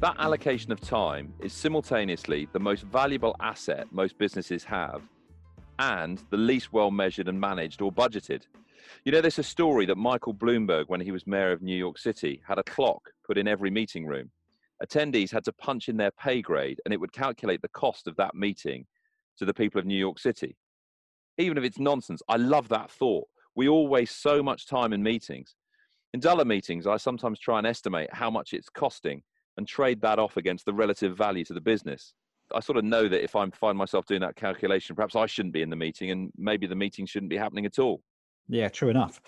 [0.02, 5.04] That allocation of time is simultaneously the most valuable asset most businesses have
[5.78, 8.48] and the least well measured and managed or budgeted.
[9.06, 11.98] You know, there's a story that Michael Bloomberg, when he was mayor of New York
[11.98, 14.32] City, had a clock put in every meeting room.
[14.84, 18.16] Attendees had to punch in their pay grade and it would calculate the cost of
[18.18, 18.86] that meeting
[19.38, 20.58] to the people of New York City.
[21.38, 23.28] Even if it's nonsense, I love that thought.
[23.56, 25.56] We all waste so much time in meetings.
[26.14, 29.24] In duller meetings, I sometimes try and estimate how much it's costing
[29.58, 32.14] and trade that off against the relative value to the business.
[32.54, 35.54] I sort of know that if I find myself doing that calculation, perhaps I shouldn't
[35.54, 38.02] be in the meeting and maybe the meeting shouldn't be happening at all.
[38.48, 39.22] Yeah, true enough.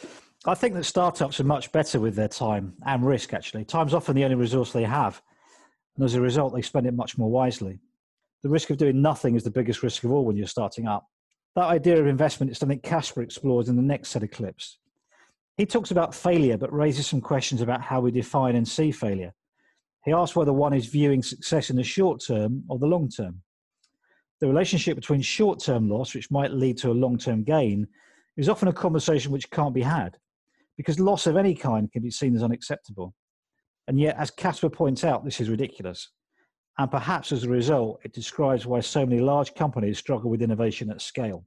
[0.45, 3.63] I think that startups are much better with their time and risk, actually.
[3.63, 5.21] Time's often the only resource they have.
[5.95, 7.79] And as a result, they spend it much more wisely.
[8.41, 11.07] The risk of doing nothing is the biggest risk of all when you're starting up.
[11.55, 14.79] That idea of investment is something Caspar explores in the next set of clips.
[15.55, 19.33] He talks about failure, but raises some questions about how we define and see failure.
[20.03, 23.41] He asks whether one is viewing success in the short term or the long term.
[24.41, 27.87] The relationship between short term loss, which might lead to a long term gain,
[28.37, 30.17] is often a conversation which can't be had
[30.77, 33.13] because loss of any kind can be seen as unacceptable.
[33.87, 36.09] And yet, as Caspar points out, this is ridiculous.
[36.77, 40.89] And perhaps as a result, it describes why so many large companies struggle with innovation
[40.89, 41.45] at scale.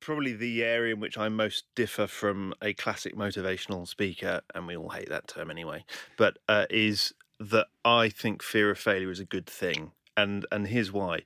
[0.00, 4.76] Probably the area in which I most differ from a classic motivational speaker, and we
[4.76, 5.84] all hate that term anyway,
[6.16, 9.92] but uh, is that I think fear of failure is a good thing.
[10.16, 11.24] And, and here's why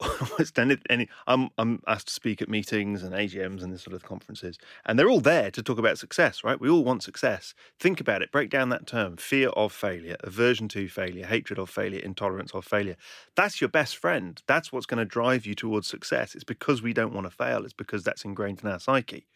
[0.20, 3.94] almost any, any I'm I'm asked to speak at meetings and AGMs and this sort
[3.94, 6.60] of conferences, and they're all there to talk about success, right?
[6.60, 7.54] We all want success.
[7.78, 8.32] Think about it.
[8.32, 12.64] Break down that term: fear of failure, aversion to failure, hatred of failure, intolerance of
[12.64, 12.96] failure.
[13.36, 14.40] That's your best friend.
[14.46, 16.34] That's what's going to drive you towards success.
[16.34, 17.64] It's because we don't want to fail.
[17.64, 19.26] It's because that's ingrained in our psyche.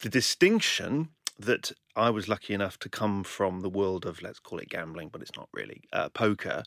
[0.00, 4.58] The distinction that I was lucky enough to come from the world of, let's call
[4.58, 6.62] it gambling, but it's not really, uh, poker,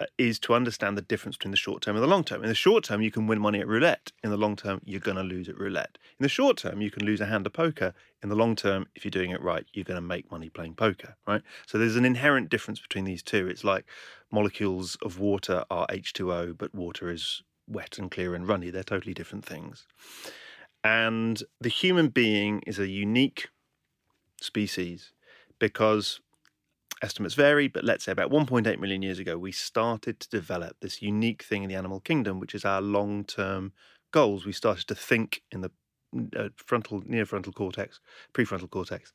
[0.00, 2.44] Uh, is to understand the difference between the short term and the long term.
[2.44, 4.12] In the short term, you can win money at roulette.
[4.22, 5.98] In the long term, you're going to lose at roulette.
[6.20, 7.92] In the short term, you can lose a hand of poker.
[8.22, 10.76] In the long term, if you're doing it right, you're going to make money playing
[10.76, 11.42] poker, right?
[11.66, 13.48] So there's an inherent difference between these two.
[13.48, 13.86] It's like
[14.30, 18.70] molecules of water are H2O, but water is wet and clear and runny.
[18.70, 19.84] They're totally different things.
[20.84, 23.48] And the human being is a unique
[24.40, 25.12] species
[25.58, 26.20] because
[27.02, 31.02] estimates vary, but let's say about 1.8 million years ago, we started to develop this
[31.02, 33.72] unique thing in the animal kingdom, which is our long term
[34.12, 34.44] goals.
[34.44, 35.70] We started to think in the
[36.36, 38.00] uh, frontal, near frontal cortex,
[38.32, 39.12] prefrontal cortex,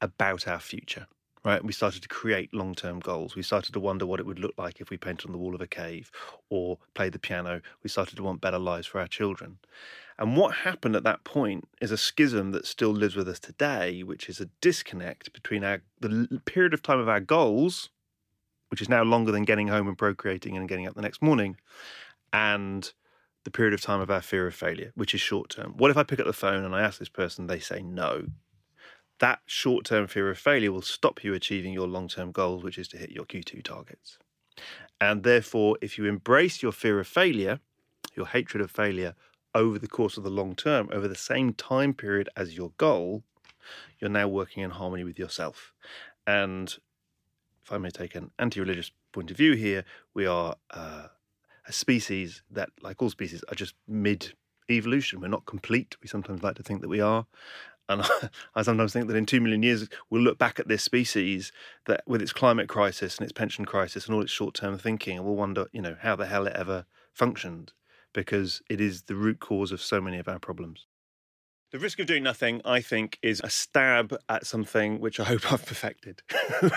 [0.00, 1.06] about our future.
[1.44, 3.36] Right, we started to create long term goals.
[3.36, 5.54] We started to wonder what it would look like if we painted on the wall
[5.54, 6.10] of a cave
[6.48, 7.60] or played the piano.
[7.82, 9.58] We started to want better lives for our children.
[10.18, 14.02] And what happened at that point is a schism that still lives with us today,
[14.02, 17.90] which is a disconnect between our the period of time of our goals,
[18.68, 21.56] which is now longer than getting home and procreating and getting up the next morning,
[22.32, 22.92] and
[23.44, 25.74] the period of time of our fear of failure, which is short term.
[25.76, 28.26] What if I pick up the phone and I ask this person, they say no?
[29.18, 32.78] That short term fear of failure will stop you achieving your long term goals, which
[32.78, 34.18] is to hit your Q2 targets.
[35.00, 37.60] And therefore, if you embrace your fear of failure,
[38.16, 39.14] your hatred of failure,
[39.54, 43.22] over the course of the long term, over the same time period as your goal,
[43.98, 45.72] you're now working in harmony with yourself.
[46.26, 46.74] And
[47.64, 51.06] if I may take an anti religious point of view here, we are uh,
[51.66, 54.34] a species that, like all species, are just mid
[54.70, 55.20] evolution.
[55.20, 55.96] We're not complete.
[56.02, 57.26] We sometimes like to think that we are.
[57.88, 58.02] And
[58.54, 61.52] I sometimes think that in two million years, we'll look back at this species
[61.86, 65.16] that with its climate crisis and its pension crisis and all its short term thinking,
[65.16, 67.72] and we'll wonder, you know, how the hell it ever functioned
[68.14, 70.86] because it is the root cause of so many of our problems.
[71.72, 75.40] The risk of doing nothing, I think, is a stab at something which I hope
[75.52, 76.22] I've perfected,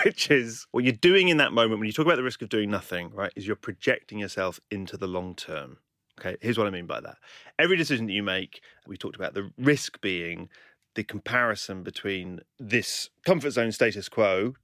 [0.04, 2.48] which is what you're doing in that moment when you talk about the risk of
[2.48, 3.32] doing nothing, right?
[3.36, 5.78] Is you're projecting yourself into the long term.
[6.18, 7.16] Okay, here's what I mean by that.
[7.60, 10.48] Every decision that you make, we talked about the risk being
[10.96, 14.54] the comparison between this comfort zone status quo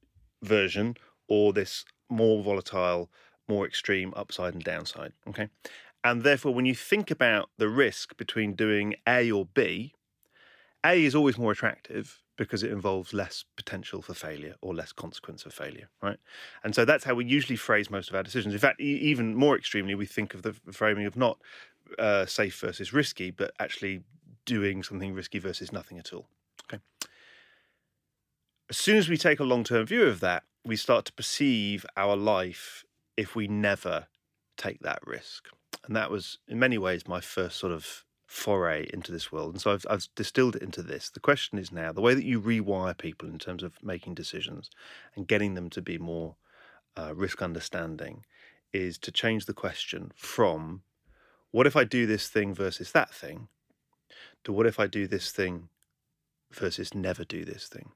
[0.42, 0.96] version
[1.28, 3.08] or this more volatile,
[3.48, 5.12] more extreme upside and downside.
[5.28, 5.48] Okay.
[6.04, 9.94] And therefore, when you think about the risk between doing A or B,
[10.84, 15.46] A is always more attractive because it involves less potential for failure or less consequence
[15.46, 16.18] of failure, right?
[16.62, 18.52] And so that's how we usually phrase most of our decisions.
[18.52, 21.38] In fact, even more extremely, we think of the framing of not
[21.98, 24.02] uh, safe versus risky, but actually
[24.44, 26.26] doing something risky versus nothing at all.
[26.68, 26.82] Okay.
[28.68, 31.86] As soon as we take a long term view of that, we start to perceive
[31.96, 32.84] our life
[33.16, 34.08] if we never
[34.56, 35.48] take that risk
[35.86, 39.54] and that was in many ways my first sort of foray into this world.
[39.54, 41.10] And so I've, I've, distilled it into this.
[41.10, 44.70] The question is now the way that you rewire people in terms of making decisions
[45.14, 46.36] and getting them to be more
[46.96, 48.24] uh, risk understanding
[48.72, 50.82] is to change the question from
[51.52, 53.48] what if I do this thing versus that thing
[54.42, 55.68] to what if I do this thing
[56.52, 57.92] versus never do this thing.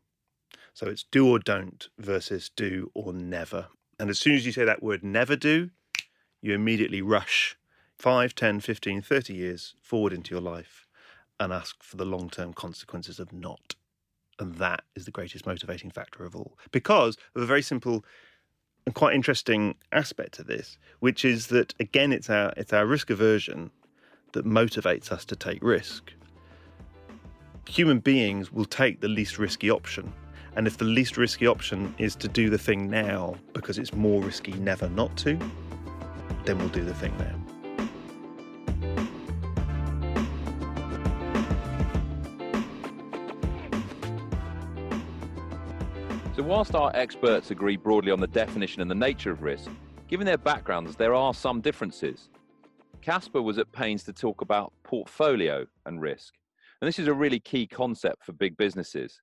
[0.73, 3.67] So it's do or don't versus do or never.
[3.99, 5.71] And as soon as you say that word never do,
[6.41, 7.57] you immediately rush
[7.99, 10.87] 5, 10, 15, 30 years forward into your life
[11.41, 13.75] and ask for the long term consequences of not.
[14.39, 16.57] And that is the greatest motivating factor of all.
[16.71, 18.05] Because of a very simple
[18.87, 23.11] and quite interesting aspect to this, which is that again it's our it's our risk
[23.11, 23.71] aversion
[24.33, 26.13] that motivates us to take risk.
[27.69, 30.11] human beings will take the least risky option.
[30.57, 34.23] And if the least risky option is to do the thing now because it's more
[34.23, 35.39] risky never not to,
[36.45, 37.38] then we'll do the thing now.
[46.49, 49.71] Whilst our experts agree broadly on the definition and the nature of risk,
[50.09, 52.31] given their backgrounds, there are some differences.
[53.03, 56.33] Caspar was at pains to talk about portfolio and risk.
[56.81, 59.21] And this is a really key concept for big businesses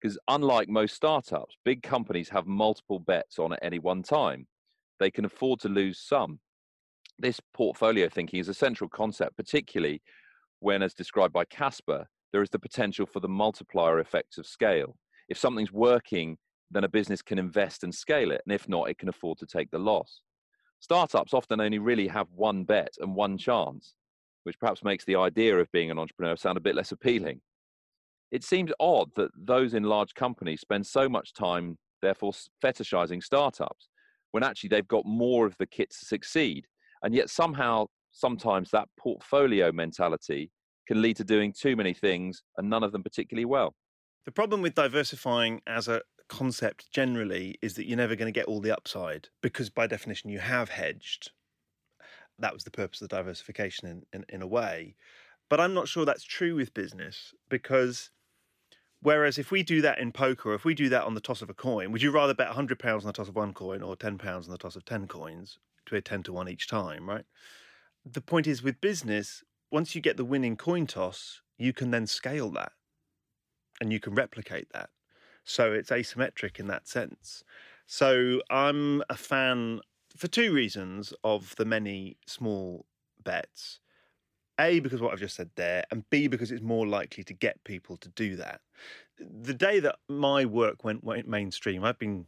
[0.00, 4.46] because, unlike most startups, big companies have multiple bets on at any one time.
[5.00, 6.38] They can afford to lose some.
[7.18, 10.00] This portfolio thinking is a central concept, particularly
[10.60, 14.96] when, as described by Caspar, there is the potential for the multiplier effects of scale.
[15.28, 16.38] If something's working
[16.70, 18.42] then a business can invest and scale it.
[18.44, 20.22] And if not, it can afford to take the loss.
[20.80, 23.94] Startups often only really have one bet and one chance,
[24.44, 27.40] which perhaps makes the idea of being an entrepreneur sound a bit less appealing.
[28.30, 33.88] It seems odd that those in large companies spend so much time, therefore, fetishizing startups
[34.32, 36.66] when actually they've got more of the kit to succeed.
[37.02, 40.50] And yet, somehow, sometimes that portfolio mentality
[40.86, 43.74] can lead to doing too many things and none of them particularly well.
[44.26, 48.46] The problem with diversifying as a concept generally is that you're never going to get
[48.46, 51.30] all the upside because, by definition, you have hedged.
[52.38, 54.94] That was the purpose of the diversification in, in, in a way.
[55.48, 58.10] But I'm not sure that's true with business because
[59.00, 61.50] whereas if we do that in poker, if we do that on the toss of
[61.50, 64.24] a coin, would you rather bet £100 on the toss of one coin or £10
[64.24, 67.24] on the toss of 10 coins to a 10 to 1 each time, right?
[68.04, 72.06] The point is with business, once you get the winning coin toss, you can then
[72.06, 72.72] scale that
[73.80, 74.90] and you can replicate that.
[75.48, 77.42] So it's asymmetric in that sense.
[77.86, 79.80] So I'm a fan
[80.14, 82.84] for two reasons of the many small
[83.24, 83.80] bets.
[84.60, 87.64] A, because what I've just said there, and B, because it's more likely to get
[87.64, 88.60] people to do that.
[89.18, 92.26] The day that my work went, mainstream, I've been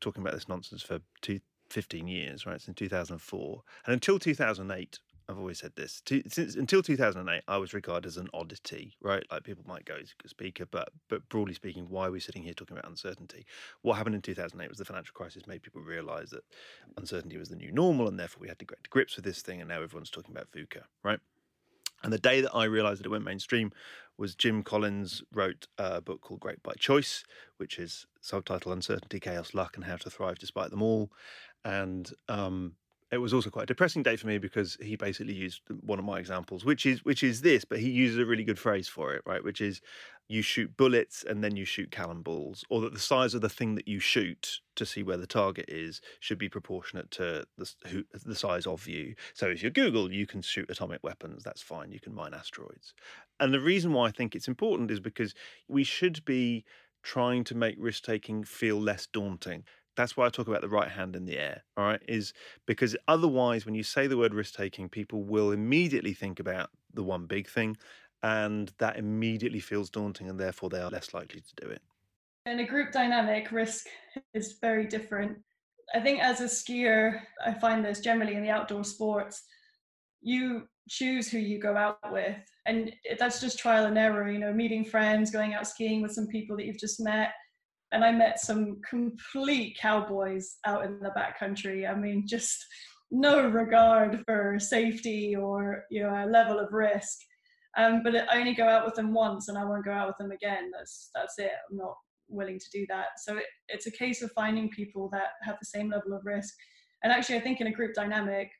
[0.00, 1.40] talking about this nonsense for two,
[1.70, 3.62] 15 years, right, since 2004.
[3.86, 4.98] And until 2008,
[5.30, 6.00] I've always said this.
[6.06, 9.22] To, since until 2008, I was regarded as an oddity, right?
[9.30, 12.42] Like people might go as a speaker, but but broadly speaking, why are we sitting
[12.42, 13.46] here talking about uncertainty?
[13.82, 16.42] What happened in 2008 was the financial crisis made people realise that
[16.96, 19.40] uncertainty was the new normal, and therefore we had to get to grips with this
[19.40, 19.60] thing.
[19.60, 21.20] And now everyone's talking about VUCA, right?
[22.02, 23.70] And the day that I realised that it went mainstream
[24.16, 27.24] was Jim Collins wrote a book called Great by Choice,
[27.58, 31.12] which is subtitle Uncertainty, Chaos, Luck, and How to Thrive Despite Them All.
[31.64, 32.74] And um,
[33.12, 36.04] it was also quite a depressing day for me because he basically used one of
[36.04, 39.14] my examples, which is which is this, but he uses a really good phrase for
[39.14, 39.42] it, right?
[39.42, 39.80] Which is
[40.28, 43.74] you shoot bullets and then you shoot cannonballs, or that the size of the thing
[43.74, 48.04] that you shoot to see where the target is should be proportionate to the who,
[48.24, 49.16] the size of you.
[49.34, 51.42] So if you're Google, you can shoot atomic weapons.
[51.42, 51.90] That's fine.
[51.90, 52.94] You can mine asteroids.
[53.40, 55.34] And the reason why I think it's important is because
[55.66, 56.64] we should be
[57.02, 59.64] trying to make risk taking feel less daunting
[60.00, 62.00] that's why I talk about the right hand in the air, all right?
[62.08, 62.32] Is
[62.66, 67.02] because otherwise, when you say the word risk taking, people will immediately think about the
[67.02, 67.76] one big thing,
[68.22, 71.82] and that immediately feels daunting, and therefore they are less likely to do it.
[72.46, 73.86] In a group dynamic, risk
[74.32, 75.38] is very different.
[75.94, 79.42] I think as a skier, I find this generally in the outdoor sports,
[80.22, 84.52] you choose who you go out with, and that's just trial and error, you know,
[84.52, 87.32] meeting friends, going out skiing with some people that you've just met
[87.92, 91.90] and I met some complete cowboys out in the backcountry.
[91.90, 92.64] I mean, just
[93.10, 97.18] no regard for safety or you know a level of risk.
[97.76, 100.18] Um, but I only go out with them once, and I won't go out with
[100.18, 100.70] them again.
[100.76, 101.52] That's that's it.
[101.70, 101.94] I'm not
[102.28, 103.06] willing to do that.
[103.18, 106.54] So it, it's a case of finding people that have the same level of risk.
[107.02, 108.50] And actually, I think in a group dynamic,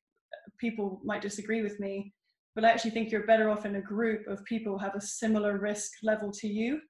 [0.59, 2.13] people might disagree with me,
[2.55, 5.01] but I actually think you're better off in a group of people who have a
[5.01, 6.81] similar risk level to you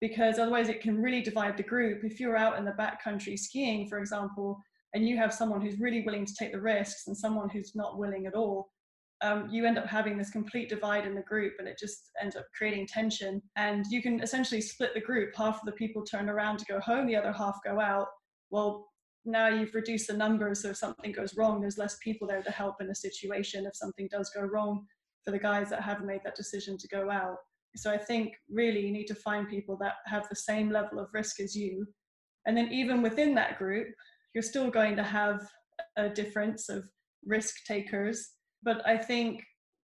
[0.00, 2.04] because otherwise it can really divide the group.
[2.04, 4.60] If you're out in the backcountry skiing, for example,
[4.94, 7.98] and you have someone who's really willing to take the risks and someone who's not
[7.98, 8.70] willing at all,
[9.22, 12.36] um, you end up having this complete divide in the group and it just ends
[12.36, 13.40] up creating tension.
[13.56, 15.34] And you can essentially split the group.
[15.34, 18.08] Half of the people turn around to go home, the other half go out.
[18.50, 18.86] Well,
[19.24, 22.50] now you've reduced the numbers, so if something goes wrong, there's less people there to
[22.50, 24.86] help in a situation if something does go wrong
[25.24, 27.38] for the guys that have made that decision to go out.
[27.76, 31.08] So I think really you need to find people that have the same level of
[31.12, 31.86] risk as you.
[32.46, 33.88] And then even within that group,
[34.34, 35.40] you're still going to have
[35.96, 36.88] a difference of
[37.24, 38.30] risk takers.
[38.62, 39.42] But I think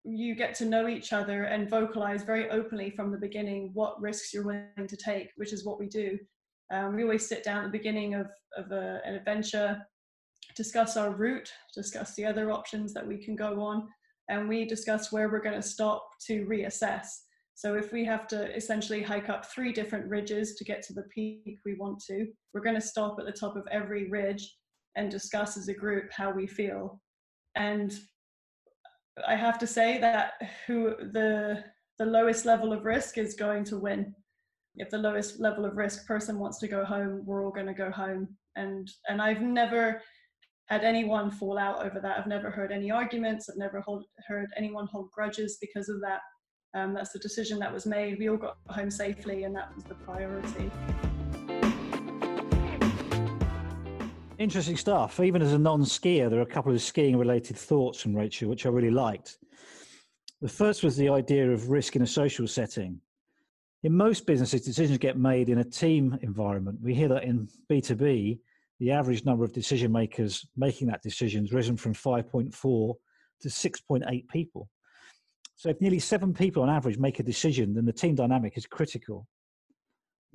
[0.04, 4.34] you get to know each other and vocalize very openly from the beginning what risks
[4.34, 6.18] you're willing to take, which is what we do.
[6.72, 8.28] Um, we always sit down at the beginning of,
[8.58, 9.82] of a, an adventure,
[10.56, 13.88] discuss our route, discuss the other options that we can go on,
[14.30, 17.08] and we discuss where we're going to stop to reassess.
[17.58, 21.01] So if we have to essentially hike up three different ridges to get to the
[21.14, 24.55] peak we want to, we're going to stop at the top of every ridge
[24.95, 27.01] and discuss as a group how we feel.
[27.55, 27.97] And
[29.28, 30.34] I have to say that
[30.68, 31.64] who the
[31.97, 34.14] the lowest level of risk is going to win.
[34.76, 37.74] If the lowest level of risk person wants to go home, we're all going to
[37.74, 38.38] go home.
[38.55, 39.99] And and I've never
[40.68, 42.20] had anyone fall out over that.
[42.20, 43.49] I've never heard any arguments.
[43.49, 46.20] I've never hold, heard anyone hold grudges because of that.
[46.74, 48.20] Um, that's the decision that was made.
[48.20, 50.70] We all got home safely, and that was the priority.
[54.38, 55.20] Interesting stuff.
[55.20, 58.49] Even as a non skier, there are a couple of skiing related thoughts from Rachel,
[58.49, 59.38] which I really liked.
[60.41, 63.01] The first was the idea of risk in a social setting.
[63.84, 66.80] In most businesses, decisions get made in a team environment.
[66.82, 68.39] We hear that in B2B,
[68.80, 72.95] the average number of decision makers making that decision has risen from 5.4
[73.41, 74.70] to 6.8 people.
[75.58, 78.68] So if nearly seven people on average make a decision, then the team dynamic is
[78.68, 79.28] critical.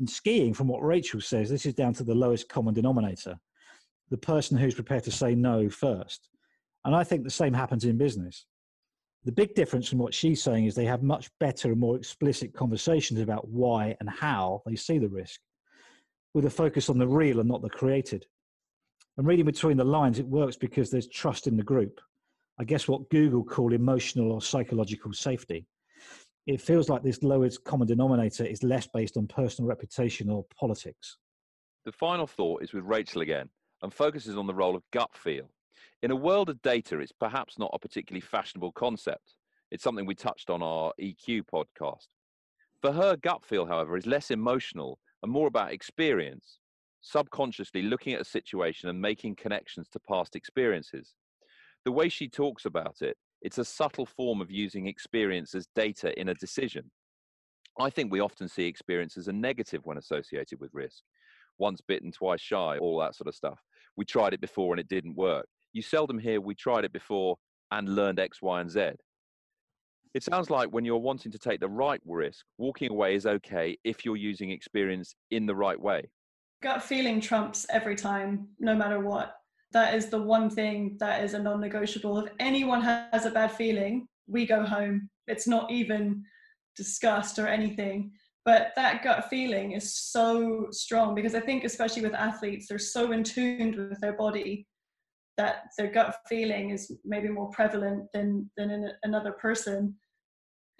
[0.01, 3.39] In skiing, from what Rachel says, this is down to the lowest common denominator,
[4.11, 6.29] the person who's prepared to say no first.
[6.85, 8.47] And I think the same happens in business.
[9.25, 12.53] The big difference from what she's saying is they have much better and more explicit
[12.53, 15.39] conversations about why and how they see the risk,
[16.35, 18.27] with a focus on the real and not the created.
[19.17, 22.01] And reading between the lines, it works because there's trust in the group.
[22.59, 25.67] I guess what Google call emotional or psychological safety.
[26.47, 31.17] It feels like this lowest common denominator is less based on personal reputation or politics.
[31.85, 33.49] The final thought is with Rachel again
[33.83, 35.49] and focuses on the role of gut feel.
[36.03, 39.35] In a world of data, it's perhaps not a particularly fashionable concept.
[39.71, 42.09] It's something we touched on our EQ podcast.
[42.81, 46.59] For her, gut feel, however, is less emotional and more about experience,
[47.01, 51.15] subconsciously looking at a situation and making connections to past experiences
[51.85, 56.19] the way she talks about it, it's a subtle form of using experience as data
[56.21, 56.91] in a decision.
[57.79, 61.03] I think we often see experience as a negative when associated with risk.
[61.59, 63.61] Once bitten, twice shy, all that sort of stuff.
[63.97, 65.47] We tried it before and it didn't work.
[65.73, 67.37] You seldom hear we tried it before
[67.71, 68.91] and learned X, Y, and Z.
[70.15, 73.79] It sounds like when you're wanting to take the right risk, walking away is okay
[73.83, 76.11] if you're using experience in the right way.
[76.63, 79.37] Gut feeling trumps every time, no matter what
[79.73, 82.19] that is the one thing that is a non-negotiable.
[82.19, 85.09] If anyone has a bad feeling we go home.
[85.27, 86.25] It's not even
[86.77, 88.13] discussed or anything.
[88.45, 93.13] But that gut feeling is so strong because i think especially with athletes they're so
[93.13, 94.67] in tune with their body
[95.37, 99.95] that their gut feeling is maybe more prevalent than than in another person.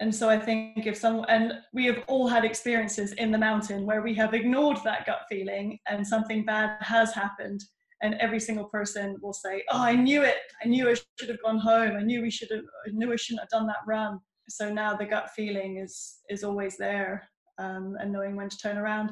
[0.01, 3.85] And so i think if someone and we have all had experiences in the mountain
[3.85, 7.63] where we have ignored that gut feeling and something bad has happened
[8.03, 10.35] and every single person will say, "Oh, I knew it.
[10.63, 11.95] I knew I should have gone home.
[11.95, 12.65] I knew we should have.
[12.85, 16.43] I knew I shouldn't have done that run." So now the gut feeling is is
[16.43, 17.27] always there,
[17.57, 19.11] um, and knowing when to turn around.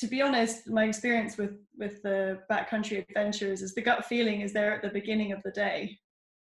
[0.00, 4.52] To be honest, my experience with with the backcountry adventures is the gut feeling is
[4.52, 5.98] there at the beginning of the day.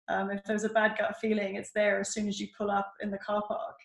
[0.09, 2.93] Um, if there's a bad gut feeling, it's there as soon as you pull up
[3.01, 3.77] in the car park,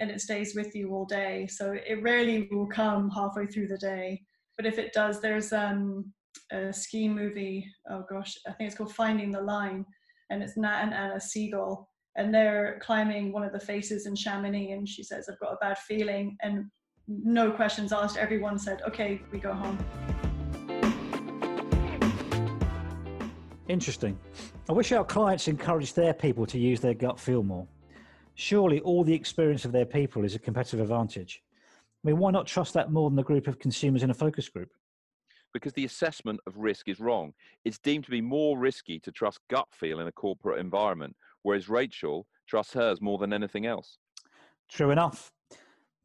[0.00, 1.46] and it stays with you all day.
[1.48, 4.22] So it rarely will come halfway through the day.
[4.56, 6.12] But if it does, there's um,
[6.50, 7.66] a ski movie.
[7.90, 9.84] Oh gosh, I think it's called Finding the Line,
[10.30, 11.86] and it's Nat and Anna Segal,
[12.16, 15.56] and they're climbing one of the faces in Chamonix, and she says, "I've got a
[15.60, 16.70] bad feeling," and
[17.06, 18.16] no questions asked.
[18.16, 19.78] Everyone said, "Okay, we go home."
[23.68, 24.18] Interesting.
[24.68, 27.66] I wish our clients encouraged their people to use their gut feel more.
[28.34, 31.42] Surely all the experience of their people is a competitive advantage.
[32.02, 34.48] I mean, why not trust that more than the group of consumers in a focus
[34.48, 34.70] group?
[35.52, 37.32] Because the assessment of risk is wrong.
[37.64, 41.68] It's deemed to be more risky to trust gut feel in a corporate environment, whereas
[41.68, 43.98] Rachel trusts hers more than anything else.
[44.70, 45.32] True enough.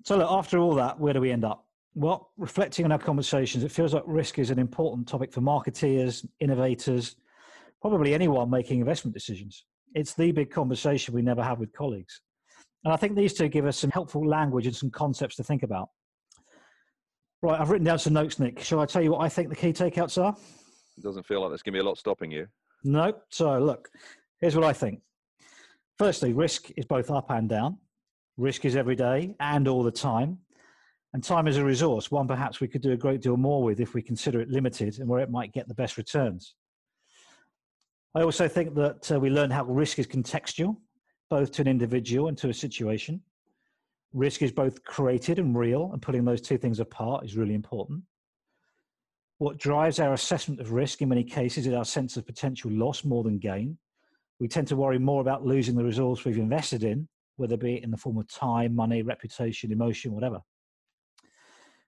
[0.03, 1.65] So, look, after all that, where do we end up?
[1.95, 6.25] Well, reflecting on our conversations, it feels like risk is an important topic for marketeers,
[6.39, 7.15] innovators,
[7.81, 9.65] probably anyone making investment decisions.
[9.93, 12.21] It's the big conversation we never have with colleagues.
[12.83, 15.63] And I think these two give us some helpful language and some concepts to think
[15.63, 15.89] about.
[17.43, 18.61] Right, I've written down some notes, Nick.
[18.61, 20.33] Shall I tell you what I think the key takeouts are?
[20.97, 22.47] It doesn't feel like there's going to be a lot stopping you.
[22.85, 23.13] No.
[23.31, 23.89] So, look,
[24.39, 25.01] here's what I think.
[25.97, 27.79] Firstly, risk is both up and down.
[28.37, 30.37] Risk is every day and all the time.
[31.13, 33.81] And time is a resource, one perhaps we could do a great deal more with
[33.81, 36.55] if we consider it limited and where it might get the best returns.
[38.15, 40.77] I also think that uh, we learn how risk is contextual,
[41.29, 43.21] both to an individual and to a situation.
[44.13, 48.03] Risk is both created and real, and putting those two things apart is really important.
[49.39, 53.03] What drives our assessment of risk in many cases is our sense of potential loss
[53.03, 53.77] more than gain.
[54.39, 57.07] We tend to worry more about losing the resource we've invested in
[57.37, 60.39] whether it be in the form of time, money, reputation, emotion, whatever.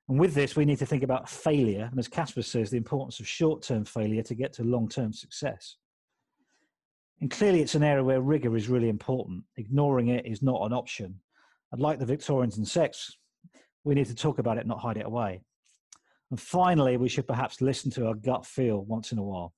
[0.08, 3.20] And with this, we need to think about failure, and as Caspar says, the importance
[3.20, 5.78] of short term failure to get to long term success.
[7.22, 9.44] And clearly, it's an area where rigor is really important.
[9.58, 11.20] Ignoring it is not an option.
[11.76, 13.18] And like the Victorians and sex,
[13.84, 15.42] we need to talk about it, not hide it away.
[16.32, 19.52] And finally, we should perhaps listen to our gut feel once in a while.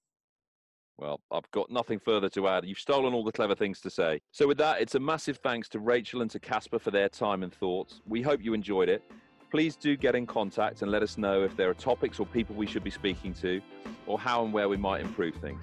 [0.97, 2.65] Well, I've got nothing further to add.
[2.65, 4.19] You've stolen all the clever things to say.
[4.31, 7.43] So, with that, it's a massive thanks to Rachel and to Caspar for their time
[7.43, 8.01] and thoughts.
[8.07, 9.03] We hope you enjoyed it.
[9.51, 12.55] Please do get in contact and let us know if there are topics or people
[12.55, 13.61] we should be speaking to,
[14.07, 15.61] or how and where we might improve things.